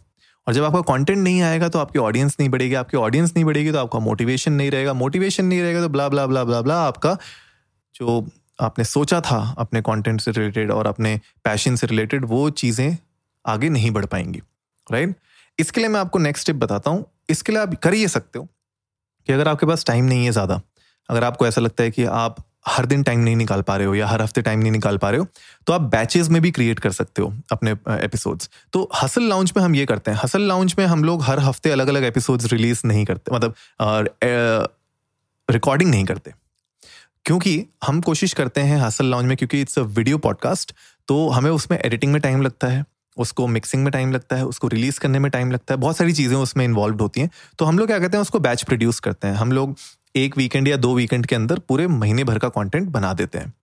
और 0.48 0.54
जब 0.54 0.64
आपका 0.64 0.82
कंटेंट 0.84 1.18
नहीं 1.18 1.42
आएगा 1.42 1.68
तो 1.70 1.80
आपकी 1.80 2.00
ऑडियंस 2.00 2.36
नहीं 2.40 2.50
बढ़ेगी। 2.50 2.76
आपकी 2.76 2.98
ऑडियंस 2.98 3.34
नहीं 3.36 3.46
बढ़ेगी 3.46 3.72
तो 3.72 3.80
आपका 3.80 4.00
मोटिवेशन 4.02 4.54
नहीं 4.54 4.72
रहेगा। 4.72 4.94
मोटिवेशन 4.94 5.46
नहीं 5.46 5.62
रहेगा 5.62 5.82
तो 5.82 5.90
blah 5.90 6.08
blah 6.10 6.26
blah 6.28 6.44
blah 6.44 6.62
blah 6.62 6.80
आपका 6.84 7.18
जो 7.96 8.26
आपने 8.60 8.84
सोचा 8.86 9.20
था 9.22 9.38
अपने 9.60 9.82
कंटेंट 9.82 10.22
से 10.22 10.32
रिलेटेड 10.32 10.72
और 10.72 10.88
अपने 10.88 11.20
पैशन 11.46 11.76
से 11.76 11.88
रिलेटेड 11.88 12.26
वो 12.26 12.50
चीज़ें 12.52 12.98
आगे 13.46 13.70
नहीं 13.70 13.92
बढ़ 13.92 14.06
पाएँगी। 14.06 14.42
राइट 14.88 15.16
इसके 15.60 15.82
लिए 15.82 15.90
मैं 15.90 16.00
आपको 16.00 16.20
नेक्स्ट 16.20 16.42
स्टेप 16.42 16.56
बताता 16.56 16.90
हूँ। 16.90 17.06
इसके 17.30 17.52
लिए 17.52 17.62
आप 17.62 17.74
कर 17.76 17.94
ही 17.94 18.08
सकते 18.10 18.40
हो 18.40 18.48
कि 19.28 19.34
अगर 19.34 19.48
आपके 19.48 19.66
पास 19.66 19.86
टाइम 19.86 20.06
नहीं 20.06 20.26
है 20.26 20.32
ज़्यादा, 20.32 20.62
अगर 21.10 21.24
आपको 21.24 21.48
ऐसा 21.48 21.62
लगता 21.62 21.84
है 21.84 21.92
कि 21.92 22.04
आप 22.06 22.36
हर 22.66 22.86
दिन 22.86 23.04
टाइम 23.04 23.20
नहीं 23.20 23.36
निकाल 23.36 23.62
पा 23.62 23.76
रहे 23.78 23.88
हो 23.88 23.96
या 23.96 24.08
हर 24.08 24.22
हफ़्ते 24.22 24.42
टाइम 24.42 24.60
नहीं 24.60 24.72
निकाल 24.72 24.98
पा 24.98 25.10
रहे 25.10 25.20
हो 25.20 25.28
तो 25.68 25.74
आप 25.74 25.82
बैचेस 25.92 26.30
में 26.30 26.42
भी 26.42 26.52
क्रिएट 26.52 26.80
कर 26.80 26.92
सकते 26.92 27.22
हो 27.22 27.34
अपने 27.52 27.72
एपिसोड्स 27.96 28.50
तो 28.74 28.90
हसल 29.02 29.24
लाउंज 29.24 29.54
में 29.58 29.64
हम 29.64 29.76
ये 29.76 29.86
करते 29.86 30.12
हैं। 30.12 30.20
हसल 30.24 30.48
लाउंज 30.48 30.76
में 30.80 30.86
हम 30.86 31.04
लोग 31.04 31.24
हर 31.24 31.40
हफ़्ते 31.40 31.72
अलग 31.72 31.88
अलग 31.88 32.04
एपिसोड्स 32.04 32.52
रिलीज़ 32.54 32.82
नहीं 32.86 33.06
करते 33.06 33.36
मतलब 33.36 33.56
रिकॉर्डिंग 35.50 35.90
नहीं 35.90 36.06
करते। 36.06 36.34
क्योंकि 37.26 37.66
हम 37.86 38.00
कोशिश 38.02 38.34
करते 38.34 38.62
हैं 38.62 38.78
हसल 38.80 39.06
लाउंज 39.06 39.28
में, 39.28 39.36
क्योंकि 39.38 39.62
इट्स 39.62 39.80
अ 39.80 39.82
वीडियो 39.82 40.18
पॉडकास्ट 40.18 40.74
तो 41.08 41.28
हमें 41.30 41.50
उसमें 41.52 41.78
एडिटिंग 41.80 42.12
में 42.14 42.22
टाइम 42.22 42.42
लगता 42.42 42.68
है, 42.68 42.84
उसको 43.18 43.48
मिक्सिंग 43.48 43.84
में 43.84 43.92
टाइम 43.92 44.12
लगता 44.12 44.36
है, 44.36 44.46
उसको 44.46 44.68
रिलीज़ 44.68 45.00
करने 45.00 45.20
में 45.20 45.30
टाइम 45.32 45.52
लगता 45.52 45.74
है, 45.74 45.80
बहुत 45.80 45.98
सारी 45.98 46.14
चीज़ें 46.14 46.36
उसमें 46.38 46.64
इन्वॉल्व 46.66 47.02
होती 47.02 47.22
हैं। 47.22 47.30
तो 47.60 47.66
हम 47.66 47.80
लोग 47.80 47.88
क्या 47.88 48.00
कहते 48.00 48.18
हैं, 48.18 48.22
उसको 48.22 48.40
बैच 48.40 48.64
प्रोड्यूस 48.64 49.00
करते 49.00 49.28
हैं। 49.28 49.36
हम 49.36 49.52
लोग 49.52 49.76
एक 50.16 50.38
वीकेंड 50.38 50.68
या 50.68 50.78
दो 50.78 50.94
वीकेंड 50.96 51.26
के 51.26 51.36
अंदर 51.36 51.60
पूरे 51.60 51.88
महीने 51.88 52.24
भर 52.24 52.40
का 52.40 52.50
कंटेंट 52.50 52.90
बना 52.90 53.14
देते 53.14 53.38
हैं। 53.38 53.54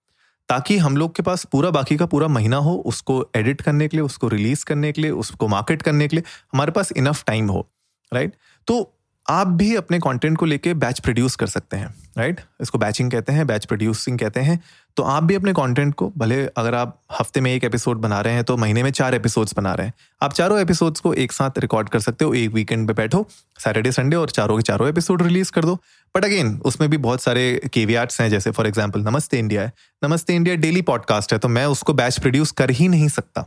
ताकि 0.49 0.77
हम 0.79 0.97
लोग 0.97 1.15
के 1.17 1.23
पास 1.23 1.45
पूरा 1.45 1.71
बाकी 1.71 1.97
का 1.97 2.07
पूरा 2.07 2.29
महीना 2.29 2.57
हो, 2.57 2.75
उसको 2.77 3.25
एडिट 3.37 3.61
करने 3.63 3.89
के 3.89 3.97
लिए, 3.97 4.05
उसको 4.05 4.29
रिलीज़ 4.29 4.65
करने 4.65 4.93
के 4.93 5.03
लिए, 5.03 5.11
उसको 5.11 5.49
मार्केट 5.49 5.83
करने 5.83 6.09
के 6.09 6.17
लिए 6.17 6.25
हमारे 6.53 6.73
पास 6.73 6.93
इनफ 6.93 7.25
टाइम 7.27 7.51
हो 7.51 7.67
राइट 8.13 8.35
तो 8.69 8.93
आप 9.27 9.47
भी 9.49 9.75
अपने 9.77 9.99
कंटेंट 9.99 10.37
को 10.39 10.47
लेके 10.47 10.73
बैच 10.75 11.01
प्रोड्यूस 11.01 11.35
कर 11.37 11.47
सकते 11.47 11.77
हैं 11.77 11.95
राइट 12.19 12.41
इसको 12.63 12.79
बैचिंग 12.79 13.11
कहते 13.11 13.33
हैं 13.33 13.47
बैच 13.47 13.65
प्रोड्यूसिंग 13.65 14.19
कहते 14.19 14.41
हैं। 14.41 14.59
तो 14.97 15.03
आप 15.03 15.25
भी 15.25 15.35
अपने 15.35 15.53
कंटेंट 15.53 15.95
को, 15.95 16.11
भले 16.19 16.45
अगर 16.47 16.75
आप 16.75 16.99
हफ़्ते 17.21 17.41
में 17.41 17.53
एक 17.53 17.65
एपिसोड 17.65 17.99
बना 17.99 18.21
रहे 18.21 18.35
हैं 18.35 18.45
तो 18.45 18.57
महीने 18.57 18.83
में 18.83 18.91
चार 18.91 19.15
एपिसोड्स 19.15 19.55
बना 19.57 19.75
रहे 19.75 19.87
हैं। 19.87 19.95
आप 20.23 20.33
चारों 20.33 20.59
एपिसोड्स 20.61 21.01
को 21.01 21.13
एक 21.15 21.33
साथ 21.33 21.59
रिकॉर्ड 21.59 21.89
कर 21.89 22.01
सकते 22.01 22.25
हो, 22.25 22.35
एक 22.35 22.51
वीकेंड 22.51 22.87
पे 22.89 22.95
बैठो 22.95 23.27
सैटरडे 23.59 23.93
संडे 23.93 24.17
और 24.17 24.31
चारों 24.31 24.57
के 24.57 24.63
चारों 24.63 24.89
एपिसोड 24.89 25.23
रिलीज़ 25.23 25.53
कर 25.53 25.65
दो। 25.65 25.79
बट 26.15 26.25
अगेन 26.25 26.57
उसमें 26.65 26.89
भी 26.91 26.97
बहुत 26.99 27.23
सारे 27.23 27.61
केवीआर्ट्स 27.73 28.21
हैं, 28.21 28.29
जैसे 28.31 28.51
फॉर 28.51 28.67
एग्ज़ाम्पल 28.67 29.01
नमस्ते 29.01 29.39
इंडिया 29.39 29.63
है। 29.63 29.73
नमस्ते 30.03 30.35
इंडिया 30.35 30.55
डेली 30.57 30.83
पॉडकास्ट 30.83 31.33
है 31.33 31.39
तो 31.39 31.49
मैं 31.49 31.65
उसको 31.67 31.93
बैच 31.95 32.19
प्रोड्यूस 32.21 32.51
कर 32.53 32.71
ही 32.71 32.89
नहीं 32.89 33.09
सकता। 33.09 33.47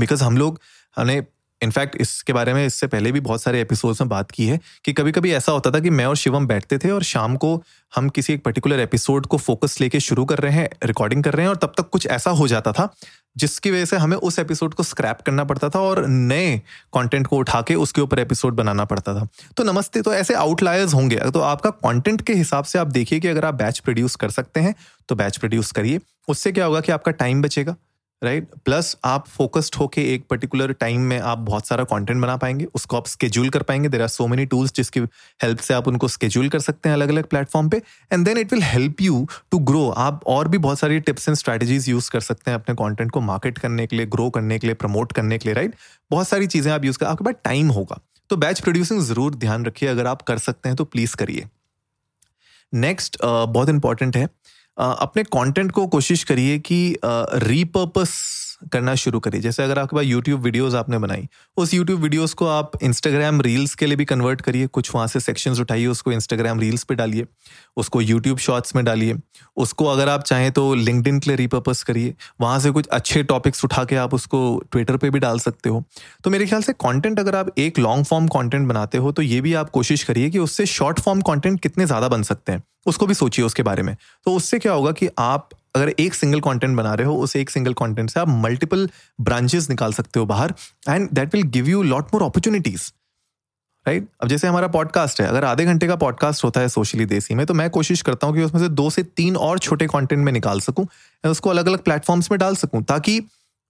बिकॉज़ 0.00 0.24
हम 0.24 0.38
लोग, 0.38 0.60
हमने 0.96 1.20
इनफैक्ट 1.62 1.96
इसके 1.96 2.32
बारे 2.32 2.54
में 2.54 2.64
इससे 2.66 2.86
पहले 2.86 3.12
भी 3.12 3.20
बहुत 3.20 3.42
सारे 3.42 3.60
एपिसोड्स 3.60 4.00
में 4.00 4.08
बात 4.08 4.30
की 4.30 4.46
है 4.46 4.58
कि 4.84 4.92
कभी 4.92 5.12
कभी 5.12 5.32
ऐसा 5.32 5.52
होता 5.52 5.70
था 5.70 5.80
कि 5.80 5.90
मैं 5.90 6.04
और 6.04 6.16
शिवम 6.16 6.46
बैठते 6.46 6.78
थे 6.78 6.90
और 6.90 7.02
शाम 7.02 7.36
को 7.36 7.62
हम 7.94 8.08
किसी 8.08 8.32
एक 8.32 8.42
पर्टिकुलर 8.44 8.80
एपिसोड 8.80 9.26
को 9.26 9.36
फोकस 9.38 9.80
लेके 9.80 10.00
शुरू 10.00 10.24
कर 10.24 10.38
रहे 10.38 10.52
हैं 10.52 10.68
रिकॉर्डिंग 10.84 11.24
कर 11.24 11.34
रहे 11.34 11.42
हैं 11.42 11.50
और 11.50 11.56
तब 11.56 11.72
तक 11.78 11.88
कुछ 11.88 12.06
ऐसा 12.06 12.30
हो 12.30 12.48
जाता 12.48 12.72
था, 12.72 12.88
जिसकी 13.36 13.70
वजह 13.70 13.84
से 13.84 13.96
हमें 13.96 14.16
उस 14.16 14.38
एपिसोड 14.38 14.74
को 14.74 14.82
स्क्रैप 14.82 15.20
करना 15.26 15.44
पड़ता 15.44 15.68
था 15.68 15.80
और 15.80 16.06
नए 16.06 16.56
कंटेंट 16.94 17.26
को 17.26 17.36
उठा 17.36 17.60
के 17.62 17.74
उसके 17.74 18.00
ऊपर 18.00 18.18
एपिसोड 18.18 18.54
बनाना 18.54 18.84
पड़ता 18.84 19.14
था। 19.14 19.26
तो 19.56 19.64
नमस्ते 19.64 20.02
तो 20.02 20.14
ऐसे 20.14 20.34
आउटलायर्स 20.34 20.94
होंगे। 20.94 21.18
तो 21.30 21.40
आपका 21.40 21.70
कंटेंट 21.70 22.22
के 22.22 22.34
हिसाब 22.34 22.64
से 22.64 22.78
आप 22.78 22.86
देखिए 22.86 23.20
कि 23.20 23.28
अगर 23.28 23.44
आप 23.44 23.54
बैच 23.54 23.78
प्रोड्यूस 23.78 24.16
कर 24.16 24.30
सकते 24.30 24.60
हैं 24.60 24.74
तो 25.08 25.14
बैच 25.14 25.36
प्रोड्यूस 25.36 25.72
करिए। 25.72 26.00
उससे 26.28 26.52
क्या 26.52 26.64
होगा 26.64 26.80
कि 26.80 26.92
आपका 26.92 27.12
टाइम 27.12 27.42
बचेगा। 27.42 27.76
Right 28.22 28.44
right? 28.44 28.62
प्लस 28.64 28.96
आप 29.04 29.26
फोकस्ड 29.28 29.74
होके 29.74 30.02
एक 30.14 30.24
पर्टिकुलर 30.30 30.72
टाइम 30.72 31.00
में 31.00 31.18
आप 31.18 31.38
बहुत 31.40 31.66
सारा 31.66 31.84
कंटेंट 31.84 32.20
बना 32.22 32.36
पाएँगे 32.36 32.64
उसको 32.74 32.96
आप 32.96 33.06
स्केड्यूल 33.06 33.48
कर 33.48 33.62
पाएँगे 33.62 33.88
there 33.88 34.02
are 34.02 34.08
so 34.08 34.26
many 34.26 34.46
tools 34.46 34.72
जिसकी 34.74 35.00
हेल्प 35.42 35.58
से 35.58 35.74
आप 35.74 35.88
उनको 35.88 36.08
स्केड्यूल 36.08 36.48
कर 36.48 36.60
सकते 36.60 36.88
हैं 36.88 36.96
अलग 36.96 37.08
अलग 37.08 37.26
प्लेटफॉर्म 37.26 37.68
पे 37.68 37.82
and 38.12 38.24
then 38.24 38.38
it 38.38 38.52
will 38.52 38.62
help 38.62 39.00
you 39.00 39.26
to 39.50 39.58
grow 39.68 39.88
आप 39.98 40.24
और 40.26 40.48
भी 40.48 40.58
बहुत 40.58 40.78
सारी 40.78 40.98
टिप्स 41.00 41.28
एंड 41.28 41.36
स्ट्रैटेजीज 41.36 41.88
यूज़ 41.88 42.10
कर 42.10 42.20
सकते 42.20 42.50
हैं 42.50 42.58
अपने 42.58 42.74
कॉन्टेंट 42.74 43.10
को 43.10 43.20
मार्केट 43.20 43.58
करने 43.58 43.86
के 43.86 43.96
लिए 43.96 44.06
ग्रो 44.08 44.28
करने 44.30 44.58
के 44.58 44.66
लिए 44.66 44.74
प्रमोट 44.76 45.12
करने 45.12 45.38
के 45.38 45.48
लिए 45.48 45.54
राइट 45.54 45.70
right? 45.70 45.84
बहुत 46.10 46.28
सारी 46.28 46.46
चीज़ें 46.46 46.72
आप 46.72 46.84
यूज़ 46.84 46.98
कर 46.98 47.06
आपके 47.06 47.24
पास 47.24 47.34
टाइम 47.44 47.68
होगा 47.70 48.00
तो 48.30 48.36
बैच 48.36 48.60
प्रोड्यूसिंग 48.60 49.00
ज़रूर 49.02 49.34
ध्यान 49.36 49.64
रखिए 49.64 49.88
अगर 49.88 50.06
आप 50.06 50.22
कर 50.22 50.38
सकते 50.40 50.68
हैं 50.68 50.76
तो 50.76 50.84
प्लीज़ 50.86 51.16
करिए 51.16 51.46
नेक्स्ट 52.72 53.16
uh, 53.16 53.46
बहुत 53.46 53.68
इंपॉर्टेंट 53.68 54.16
है 54.16 54.28
अपने 54.78 55.22
कंटेंट 55.24 55.72
को 55.72 55.86
कोशिश 55.86 56.24
करिए 56.24 56.58
कि 56.58 56.96
रीपर्पस 57.04 58.10
करना 58.62 58.94
शुरू 58.94 59.20
करिए। 59.20 59.40
जैसे 59.40 59.62
अगर 59.62 59.78
आपके 59.78 59.96
पास 59.96 60.04
यूट्यूब 60.04 60.40
वीडियोस 60.42 60.74
आपने 60.74 60.98
बनाई, 60.98 61.28
उस 61.56 61.74
यूट्यूब 61.74 62.00
वीडियोस 62.00 62.34
को 62.34 62.46
आप 62.46 62.72
इंस्टाग्राम 62.82 63.40
रील्स 63.40 63.74
के 63.74 63.86
लिए 63.86 63.96
भी 63.96 64.04
कन्वर्ट 64.04 64.40
करिए। 64.40 64.66
कुछ 64.68 64.94
वहाँ 64.94 65.06
से 65.06 65.20
सेक्शंस 65.20 65.60
उठाइए, 65.60 65.86
उसको 65.86 66.12
इंस्टाग्राम 66.12 66.60
रील्स 66.60 66.84
पे 66.84 66.94
डालिए, 66.94 67.26
उसको 67.76 68.00
यूट्यूब 68.00 68.38
शॉर्ट्स 68.38 68.74
में 68.76 68.84
डालिए, 68.84 69.16
उसको 69.56 69.86
अगर 69.86 70.08
आप 70.08 70.22
चाहें 70.22 70.50
तो 70.52 70.74
लिंकड 70.74 71.20
के 71.20 71.30
लिए 71.30 71.36
रिपर्पज 71.36 71.82
करिए। 71.82 72.14
वहाँ 72.40 72.58
से 72.60 72.70
कुछ 72.70 72.86
अच्छे 72.88 73.22
टॉपिक्स 73.24 73.64
उठा 73.64 73.84
के 73.84 73.96
आप 73.96 74.14
उसको 74.14 74.40
ट्विटर 74.72 74.96
पर 74.96 75.10
भी 75.10 75.18
डाल 75.18 75.38
सकते 75.38 75.68
हो। 75.68 75.84
तो 76.24 76.30
मेरे 76.30 76.46
ख्याल 76.46 76.62
से 76.62 76.72
कॉन्टेंट 76.74 77.20
अगर 77.20 77.36
आप 77.36 77.52
एक 77.58 77.78
लॉन्ग 77.78 78.04
फॉर्म 78.04 78.26
कॉन्टेंट 78.28 78.68
बनाते 78.68 78.98
हो 78.98 79.12
तो 79.12 79.22
ये 79.22 79.40
भी 79.40 79.54
आप 79.54 79.70
कोशिश 79.70 80.04
करिए 80.04 80.30
कि 80.30 80.38
उससे 80.38 80.66
शॉर्ट 80.68 81.00
फॉर्म 81.00 81.20
कॉन्टेंट 81.20 81.60
कितने 81.60 81.86
ज़्यादा 81.86 82.08
बन 82.08 82.22
सकते 82.22 82.52
हैं। 82.52 82.62
उसको 82.86 83.06
भी 83.06 83.14
सोचिए 83.14 83.44
उसके 83.44 83.62
बारे 83.62 83.82
में। 83.82 83.96
तो 84.26 84.34
उससे 84.34 84.58
क्या 84.58 84.72
होगा 84.72 84.92
कि 84.92 85.08
आप 85.18 85.48
अगर 85.78 85.94
एक 85.98 86.14
सिंगल 86.14 86.40
कंटेंट 86.40 86.76
बना 86.76 86.94
रहे 86.94 87.06
हो, 87.06 87.16
उस 87.16 87.36
एक 87.36 87.50
सिंगल 87.50 87.72
कंटेंट 87.74 88.10
से 88.10 88.20
आप 88.20 88.28
मल्टीपल 88.28 88.88
ब्रांचेस 89.20 89.70
निकाल 89.70 89.92
सकते 89.92 90.20
हो 90.20 90.26
बाहर 90.26 90.54
and 90.88 91.10
that 91.10 91.34
will 91.34 91.44
give 91.48 91.68
you 91.68 91.82
lot 91.84 92.14
more 92.14 92.22
opportunities 92.22 92.90
right 93.86 94.06
अब 94.22 94.28
जैसे 94.28 94.46
हमारा 94.46 94.68
पॉडकास्ट 94.68 95.20
है, 95.20 95.26
अगर 95.26 95.44
आधे 95.44 95.64
घंटे 95.64 95.86
का 95.86 95.96
पॉडकास्ट 95.96 96.44
होता 96.44 96.60
है 96.60 96.68
सोशली 96.68 97.04
देसी 97.06 97.34
में 97.34 97.44
तो 97.46 97.54
मैं 97.54 97.68
कोशिश 97.70 98.02
करता 98.02 98.26
हूँ 98.26 98.34
कि 98.36 98.42
उसमें 98.42 98.60
से 98.60 98.68
दो 98.70 98.88
से 98.90 99.02
तीन 99.02 99.36
और 99.36 99.58
छोटे 99.58 99.86
कॉन्टेंट 99.86 100.24
में 100.24 100.32
निकाल 100.32 100.60
सकूँ, 100.60 100.86
उसको 101.24 101.50
अलग 101.50 101.66
अलग 101.66 101.82
प्लेटफॉर्म्स 101.84 102.30
में 102.30 102.38
डाल 102.40 102.56
सकूँ, 102.56 102.82
ताकि 102.82 103.20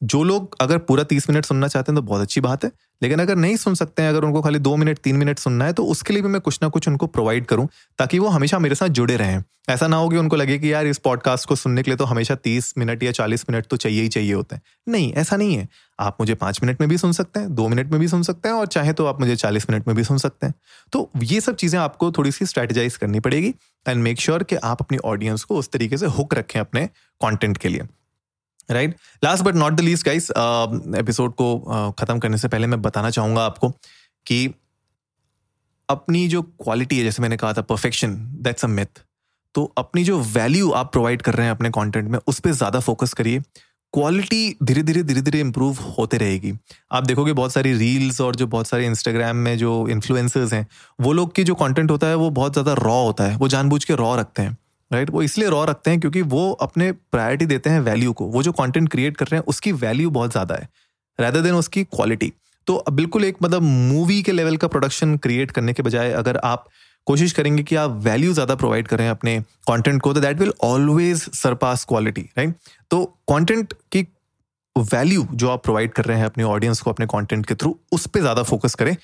जो 0.02 0.22
लोग 0.22 0.56
अगर 0.60 0.78
पूरा 0.78 1.04
तीस 1.04 1.28
मिनट 1.30 1.44
सुनना 1.44 1.68
चाहते 1.68 1.92
हैं 1.92 1.96
तो 1.96 2.02
बहुत 2.02 2.20
अच्छी 2.20 2.40
बात 2.40 2.64
है, 2.64 2.70
लेकिन 3.02 3.18
अगर 3.18 3.36
नहीं 3.36 3.56
सुन 3.56 3.74
सकते 3.74 4.02
हैं, 4.02 4.08
अगर 4.08 4.24
उनको 4.24 4.42
खाली 4.42 4.58
दो 4.58 4.76
मिनट, 4.76 4.98
तीन 4.98 5.16
मिनट 5.16 5.38
सुनना 5.38 5.64
है 5.64 5.72
तो 5.72 5.84
उसके 5.86 6.12
लिए 6.12 6.22
भी 6.22 6.28
मैं 6.28 6.40
कुछ 6.40 6.58
ना 6.62 6.68
कुछ 6.68 6.88
उनको 6.88 7.06
प्रोवाइड 7.06 7.46
करूँ, 7.46 7.68
ताकि 7.98 8.18
वो 8.18 8.28
हमेशा 8.28 8.58
मेरे 8.58 8.74
साथ 8.74 8.88
जुड़े 8.88 9.16
रहें। 9.16 9.42
ऐसा 9.70 9.86
ना 9.86 9.96
हो 9.96 10.08
कि 10.08 10.16
उनको 10.16 10.36
लगे 10.36 10.58
कि 10.58 10.72
यार 10.72 10.86
इस 10.86 10.98
पॉडकास्ट 10.98 11.48
को 11.48 11.56
सुनने 11.56 11.82
के 11.82 11.90
लिए 11.90 11.96
तो 11.96 12.04
हमेशा 12.04 12.34
तीस 12.34 12.72
मिनट 12.78 13.02
या 13.02 13.10
चालीस 13.12 13.44
मिनट 13.50 13.66
तो 13.66 13.76
चाहिए 13.76 14.02
ही 14.02 14.08
चाहिए 14.08 14.32
होते 14.32 14.56
हैं। 14.56 14.62
नहीं, 14.88 15.12
ऐसा 15.12 15.36
नहीं 15.36 15.56
है। 15.56 15.68
आप 16.00 16.16
मुझे 16.20 16.34
पाँच 16.34 16.60
मिनट 16.62 16.80
में 16.80 16.88
भी 16.90 16.98
सुन 16.98 17.12
सकते 17.12 17.40
हैं, 17.40 17.54
दो 17.54 17.68
मिनट 17.68 17.90
में 17.90 18.00
भी 18.00 18.08
सुन 18.08 18.22
सकते 18.22 18.48
हैं, 18.48 18.54
और 18.56 18.66
चाहे 18.66 18.92
तो 18.92 19.06
आप 19.06 19.20
मुझे 19.20 19.36
चालीस 19.36 19.70
मिनट 19.70 19.88
में 19.88 19.96
भी 19.96 20.04
सुन 20.04 20.18
सकते 20.18 20.46
हैं। 20.46 20.54
तो 20.92 21.10
ये 21.22 21.40
सब 21.40 21.56
चीज़ें 21.56 21.78
आपको 21.80 22.10
थोड़ी 22.12 22.32
सी 22.32 22.46
स्ट्रेटेजाइज 22.46 22.96
करनी 22.96 23.20
पड़ेगी 23.20 23.54
एंड 23.86 24.02
मेक 24.02 24.20
श्योर 24.20 24.42
कि 24.42 24.56
आप 24.56 24.82
अपनी 24.82 24.98
ऑडियंस 25.04 25.44
को 25.44 25.56
उस 25.56 25.70
तरीके 25.70 25.96
से 25.96 26.06
हुक 26.08 26.34
रखें 26.34 26.60
अपने 26.60 26.88
कॉन्टेंट 27.20 27.58
के 27.58 27.68
लिए। 27.68 27.82
Right 28.70 28.96
last 29.24 29.44
but 29.44 29.54
not 29.54 29.72
the 29.72 29.80
least 29.80 30.06
guys 30.06 30.30
episode 31.00 31.34
को 31.34 31.52
uh, 31.68 32.00
खत्म 32.00 32.18
करने 32.18 32.38
से 32.38 32.48
पहले 32.48 32.66
मैं 32.66 32.80
बताना 32.82 33.10
चाहूँगा 33.10 33.44
आपको 33.44 33.70
कि 34.26 34.54
अपनी 35.88 36.26
जो 36.28 36.42
क्वालिटी 36.42 36.98
है 36.98 37.04
जैसे 37.04 37.22
मैंने 37.22 37.36
कहा 37.36 37.52
था 37.52 37.62
परफेक्शन 37.64 38.14
दैट्स 38.42 38.64
अ 38.64 38.68
मिथ 38.68 39.00
तो 39.54 39.64
अपनी 39.78 40.04
जो 40.04 40.18
वैल्यू 40.32 40.70
आप 40.72 40.92
प्रोवाइड 40.92 41.22
कर 41.22 41.34
रहे 41.34 41.46
हैं 41.46 41.54
अपने 41.54 41.70
कंटेंट 41.70 42.08
में 42.10 42.18
उस 42.26 42.40
पर 42.40 42.50
ज़्यादा 42.50 42.80
फोकस 42.80 43.12
करिए। 43.12 43.40
क्वालिटी 43.94 44.56
धीरे 44.62 44.82
धीरे 44.82 45.02
धीरे 45.02 45.20
धीरे 45.20 45.40
इंप्रूव 45.40 45.78
होते 45.98 46.16
रहेगी। 46.18 46.52
आप 46.92 47.04
देखोगे 47.04 47.32
बहुत 47.32 47.52
सारी 47.52 47.72
रील्स 47.72 48.20
और 48.20 48.36
जो 48.36 48.46
बहुत 48.46 48.68
सारे 48.68 48.86
इंस्टाग्राम 48.86 49.36
में 49.36 49.56
जो 49.58 49.86
इन्फ्लुएंसर्स 49.88 50.52
हैं 50.52 50.66
वो 51.00 51.12
लोग 51.12 51.34
की 51.34 51.44
जो 51.44 51.54
कंटेंट 51.54 51.90
होता 51.90 52.06
है 52.06 52.14
वो 52.14 52.28
बहुत 52.30 52.52
ज़्यादा 52.52 52.72
रॉ 52.74 53.02
होता 53.02 53.24
है। 53.24 53.36
वो 53.36 53.48
जानबूझ 53.48 53.84
के 53.84 53.94
रॉ 53.94 54.14
रखते 54.16 54.42
हैं। 54.42 54.56
राइट 54.90 55.10
वो 55.10 55.22
इसलिए 55.22 55.48
रॉ 55.50 55.64
रखते 55.64 55.90
हैं 55.90 56.00
क्योंकि 56.00 56.22
वो 56.24 56.50
अपने 56.62 56.90
प्रायोरिटी 56.92 57.46
देते 57.46 57.70
हैं 57.70 57.80
वैल्यू 57.82 58.12
को। 58.12 58.26
वो 58.26 58.42
जो 58.42 58.52
कंटेंट 58.54 58.88
क्रिएट 58.88 59.16
कर 59.16 59.26
रहे 59.26 59.38
हैं, 59.38 59.46
उसकी 59.46 59.72
वैल्यू 59.74 60.10
बहुत 60.10 60.30
ज़्यादा 60.32 60.54
है 60.54 60.68
रैदर 61.18 61.40
देन 61.40 61.54
उसकी 61.54 61.84
क्वालिटी 61.86 62.32
तो 62.66 62.82
बिल्कुल 62.92 63.24
एक 63.24 63.36
मतलब 63.42 63.62
मूवी 63.62 64.22
के 64.22 64.32
लेवल 64.32 64.56
का 64.56 64.68
प्रोडक्शन 64.68 65.16
क्रिएट 65.18 65.50
करने 65.50 65.72
के 65.72 65.82
बजाय 65.82 66.12
अगर 66.12 66.36
आप 66.44 66.66
कोशिश 67.06 67.32
करेंगे 67.32 67.62
कि 67.62 67.76
आप 67.76 67.90
वैल्यू 68.04 68.32
ज़्यादा 68.32 68.54
प्रोवाइड 68.54 68.88
करें 68.88 69.08
अपने 69.08 69.38
कंटेंट 69.68 70.00
को 70.02 70.12
तो 70.14 70.20
that 70.20 70.38
will 70.38 70.52
always 70.64 71.22
surpass 71.34 71.84
quality 71.84 72.22
right 72.38 72.54
तो 72.90 73.04
कंटेंट 73.28 73.72
की 73.92 74.06
वैल्यू 74.76 75.26
जो 75.32 75.48
आप 75.50 75.62
प्रोवाइड 75.64 75.92
कर 75.92 76.04
रहे 76.04 76.18
हैं 76.18 76.26
अपने 76.26 76.44
ऑडियंस 76.44 76.80
को, 76.80 76.90
अपने 76.90 77.06
कंटेंट 77.06 77.46
के 77.46 77.54
थ्रू 77.54 77.76
उस 77.92 78.06
पर 78.06 78.20
ज़्यादा 78.20 78.42
फोकस 78.42 78.74
करें। 78.74 78.96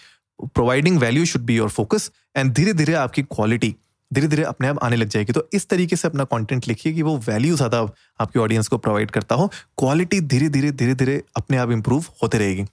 Providing 0.45 0.99
value 0.99 1.25
should 1.25 1.43
be 1.43 1.57
your 1.57 1.69
focus 1.71 2.11
and 2.37 2.53
धीरे 2.55 2.73
धीरे 2.73 2.95
आपकी 2.97 3.23
क्वालिटी 3.25 3.75
धीरे 4.15 4.29
धीरे 4.29 4.43
अपने 4.45 4.69
आप 4.69 4.83
आने 4.85 4.97
लग 4.97 5.09
जाएगी। 5.09 5.33
तो 5.33 5.49
इस 5.55 5.69
तरीके 5.69 5.97
से 5.97 6.09
अपना 6.09 6.25
कंटेंट 6.27 6.69
लिखिए 6.69 6.93
कि 6.93 7.03
वो 7.03 7.17
वैल्यू 7.27 7.57
ज़्यादा 7.57 7.81
आपकी 8.21 8.39
ऑडियंस 8.39 8.69
को 8.69 8.79
प्रोवाइड 8.79 9.11
करता 9.11 9.35
हो। 9.35 9.47
क्वालिटी 9.79 10.21
धीरे 10.23 10.49
धीरे 10.49 10.71
धीरे 10.73 10.95
धीरे 10.95 11.23
अपने 11.37 11.57
आप 11.57 11.71
इंप्रूव 11.73 12.05
होते 12.23 12.39
रहेगी। 12.39 12.65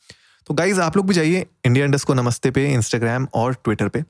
तो 0.47 0.53
गाइज़ 0.53 0.81
आप 0.81 0.97
लोग 0.97 1.07
भी 1.07 1.13
जाइए 1.13 1.45
इंडिया 1.65 1.85
इंडस्ट 1.85 2.07
को 2.07 2.13
नमस्ते 2.13 2.51
पे 2.51 2.65
इंस्टाग्राम 2.73 3.27
और 3.33 3.53
ट्विटर 3.55 3.87
पे। 3.87 4.03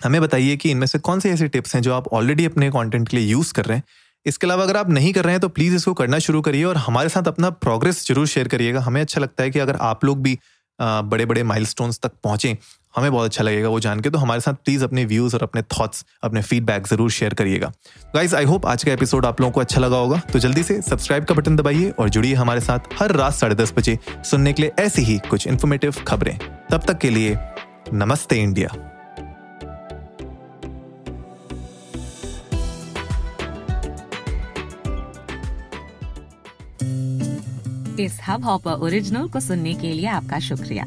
हमें 0.00 0.20
बताइए 0.22 0.56
कि 0.56 0.70
इनमें 0.70 0.86
से 0.86 0.98
कौन 1.00 1.20
से 1.20 1.30
ऐसे 1.30 1.48
टिप्स 1.48 1.74
हैं 1.74 1.82
जो 1.82 1.92
आप 1.94 2.08
ऑलरेडी 2.10 2.44
अपने 2.44 2.70
कंटेंट 2.70 3.08
के 3.08 3.16
लिए 3.16 3.26
यूज़ 3.26 3.52
कर 3.54 3.64
रहे 3.64 3.76
हैं। 3.76 3.84
इसके 4.26 4.46
अलावा 4.46 4.62
अगर 4.62 4.76
आप 4.76 4.90
नहीं 4.90 5.12
कर 5.12 5.24
रहे 5.24 5.32
हैं 5.32 5.40
तो 5.40 5.48
प्लीज़ 5.50 5.74
इसको 5.76 5.92
करना 5.94 6.18
शुरू 6.18 6.40
करिए 6.42 6.64
और 6.64 6.76
हमारे 6.78 7.08
साथ 7.08 7.28
अपना 7.28 7.50
प्रोग्रेस 7.62 8.06
ज़रूर 8.06 8.26
शेयर 8.26 8.48
करिएगा। 8.48 8.80
हमें 8.80 9.00
अच्छा 9.00 9.20
लगता 9.20 9.42
है 9.42 9.50
कि 9.50 9.58
अगर 9.58 9.76
आप 9.82 10.04
लोग 10.04 10.22
भी 10.22 10.38
बड़े 10.78 11.26
बड़े 11.26 11.42
माइलस्टोन्स 11.42 11.98
तक 12.02 12.12
पहुँचे 12.24 12.56
हमें 12.96 13.10
बहुत 13.12 13.24
अच्छा 13.24 13.44
लगेगा, 13.44 13.68
वो 13.68 13.80
जान 13.80 14.00
के। 14.00 14.10
तो 14.10 14.18
हमारे 14.18 14.40
साथ 14.40 14.54
प्लीज़ 14.54 14.84
अपने 14.84 15.04
व्यूज़ 15.04 15.34
और 15.36 15.42
अपने 15.42 15.62
थॉट्स 15.72 16.04
अपने 16.24 16.42
फीडबैक 16.42 16.86
ज़रूर 16.86 17.10
शेयर 17.10 17.34
करिएगा। 17.34 17.72
गाइज़ 18.14 18.36
आई 18.36 18.44
होप 18.44 18.66
आज 18.66 18.84
का 18.84 18.92
एपिसोड 18.92 19.26
आप 19.26 19.40
लोगों 19.40 19.52
को 19.52 19.60
अच्छा 19.60 19.80
लगा 19.80 19.96
होगा। 19.96 20.20
तो 20.32 20.38
जल्दी 20.38 20.62
से 20.62 20.80
सब्सक्राइब 20.82 21.24
का 21.24 21.34
बटन 21.34 21.56
दबाइए 21.56 21.90
और 21.90 22.08
जुड़िए 22.08 22.34
हमारे 22.34 22.60
साथ 22.60 22.94
हर 22.98 23.12
रात 23.12 23.34
साढ़े 23.34 23.54
दस 23.54 23.72
बजे 23.76 23.98
सुनने 24.30 24.52
के 24.52 24.62
लिए 24.62 24.72
ऐसी 24.78 25.02
ही 25.02 25.18
कुछ 25.30 25.46
इन्फॉर्मेटिव 25.46 25.94
खबरें। 26.08 26.38
तब 26.70 26.84
तक 26.86 26.98
के 26.98 27.10
लिए 27.10 27.36
नमस्ते 27.92 28.42
इंडिया। 28.42 28.68
इस 38.00 38.18
हब 38.28 38.44
हॉपर 38.44 38.72
ओरिजिनल 38.82 39.28
को 39.28 39.40
सुनने 39.40 39.74
के 39.74 39.92
लिए 39.92 40.06
आपका 40.08 40.38
शुक्रिया। 40.38 40.86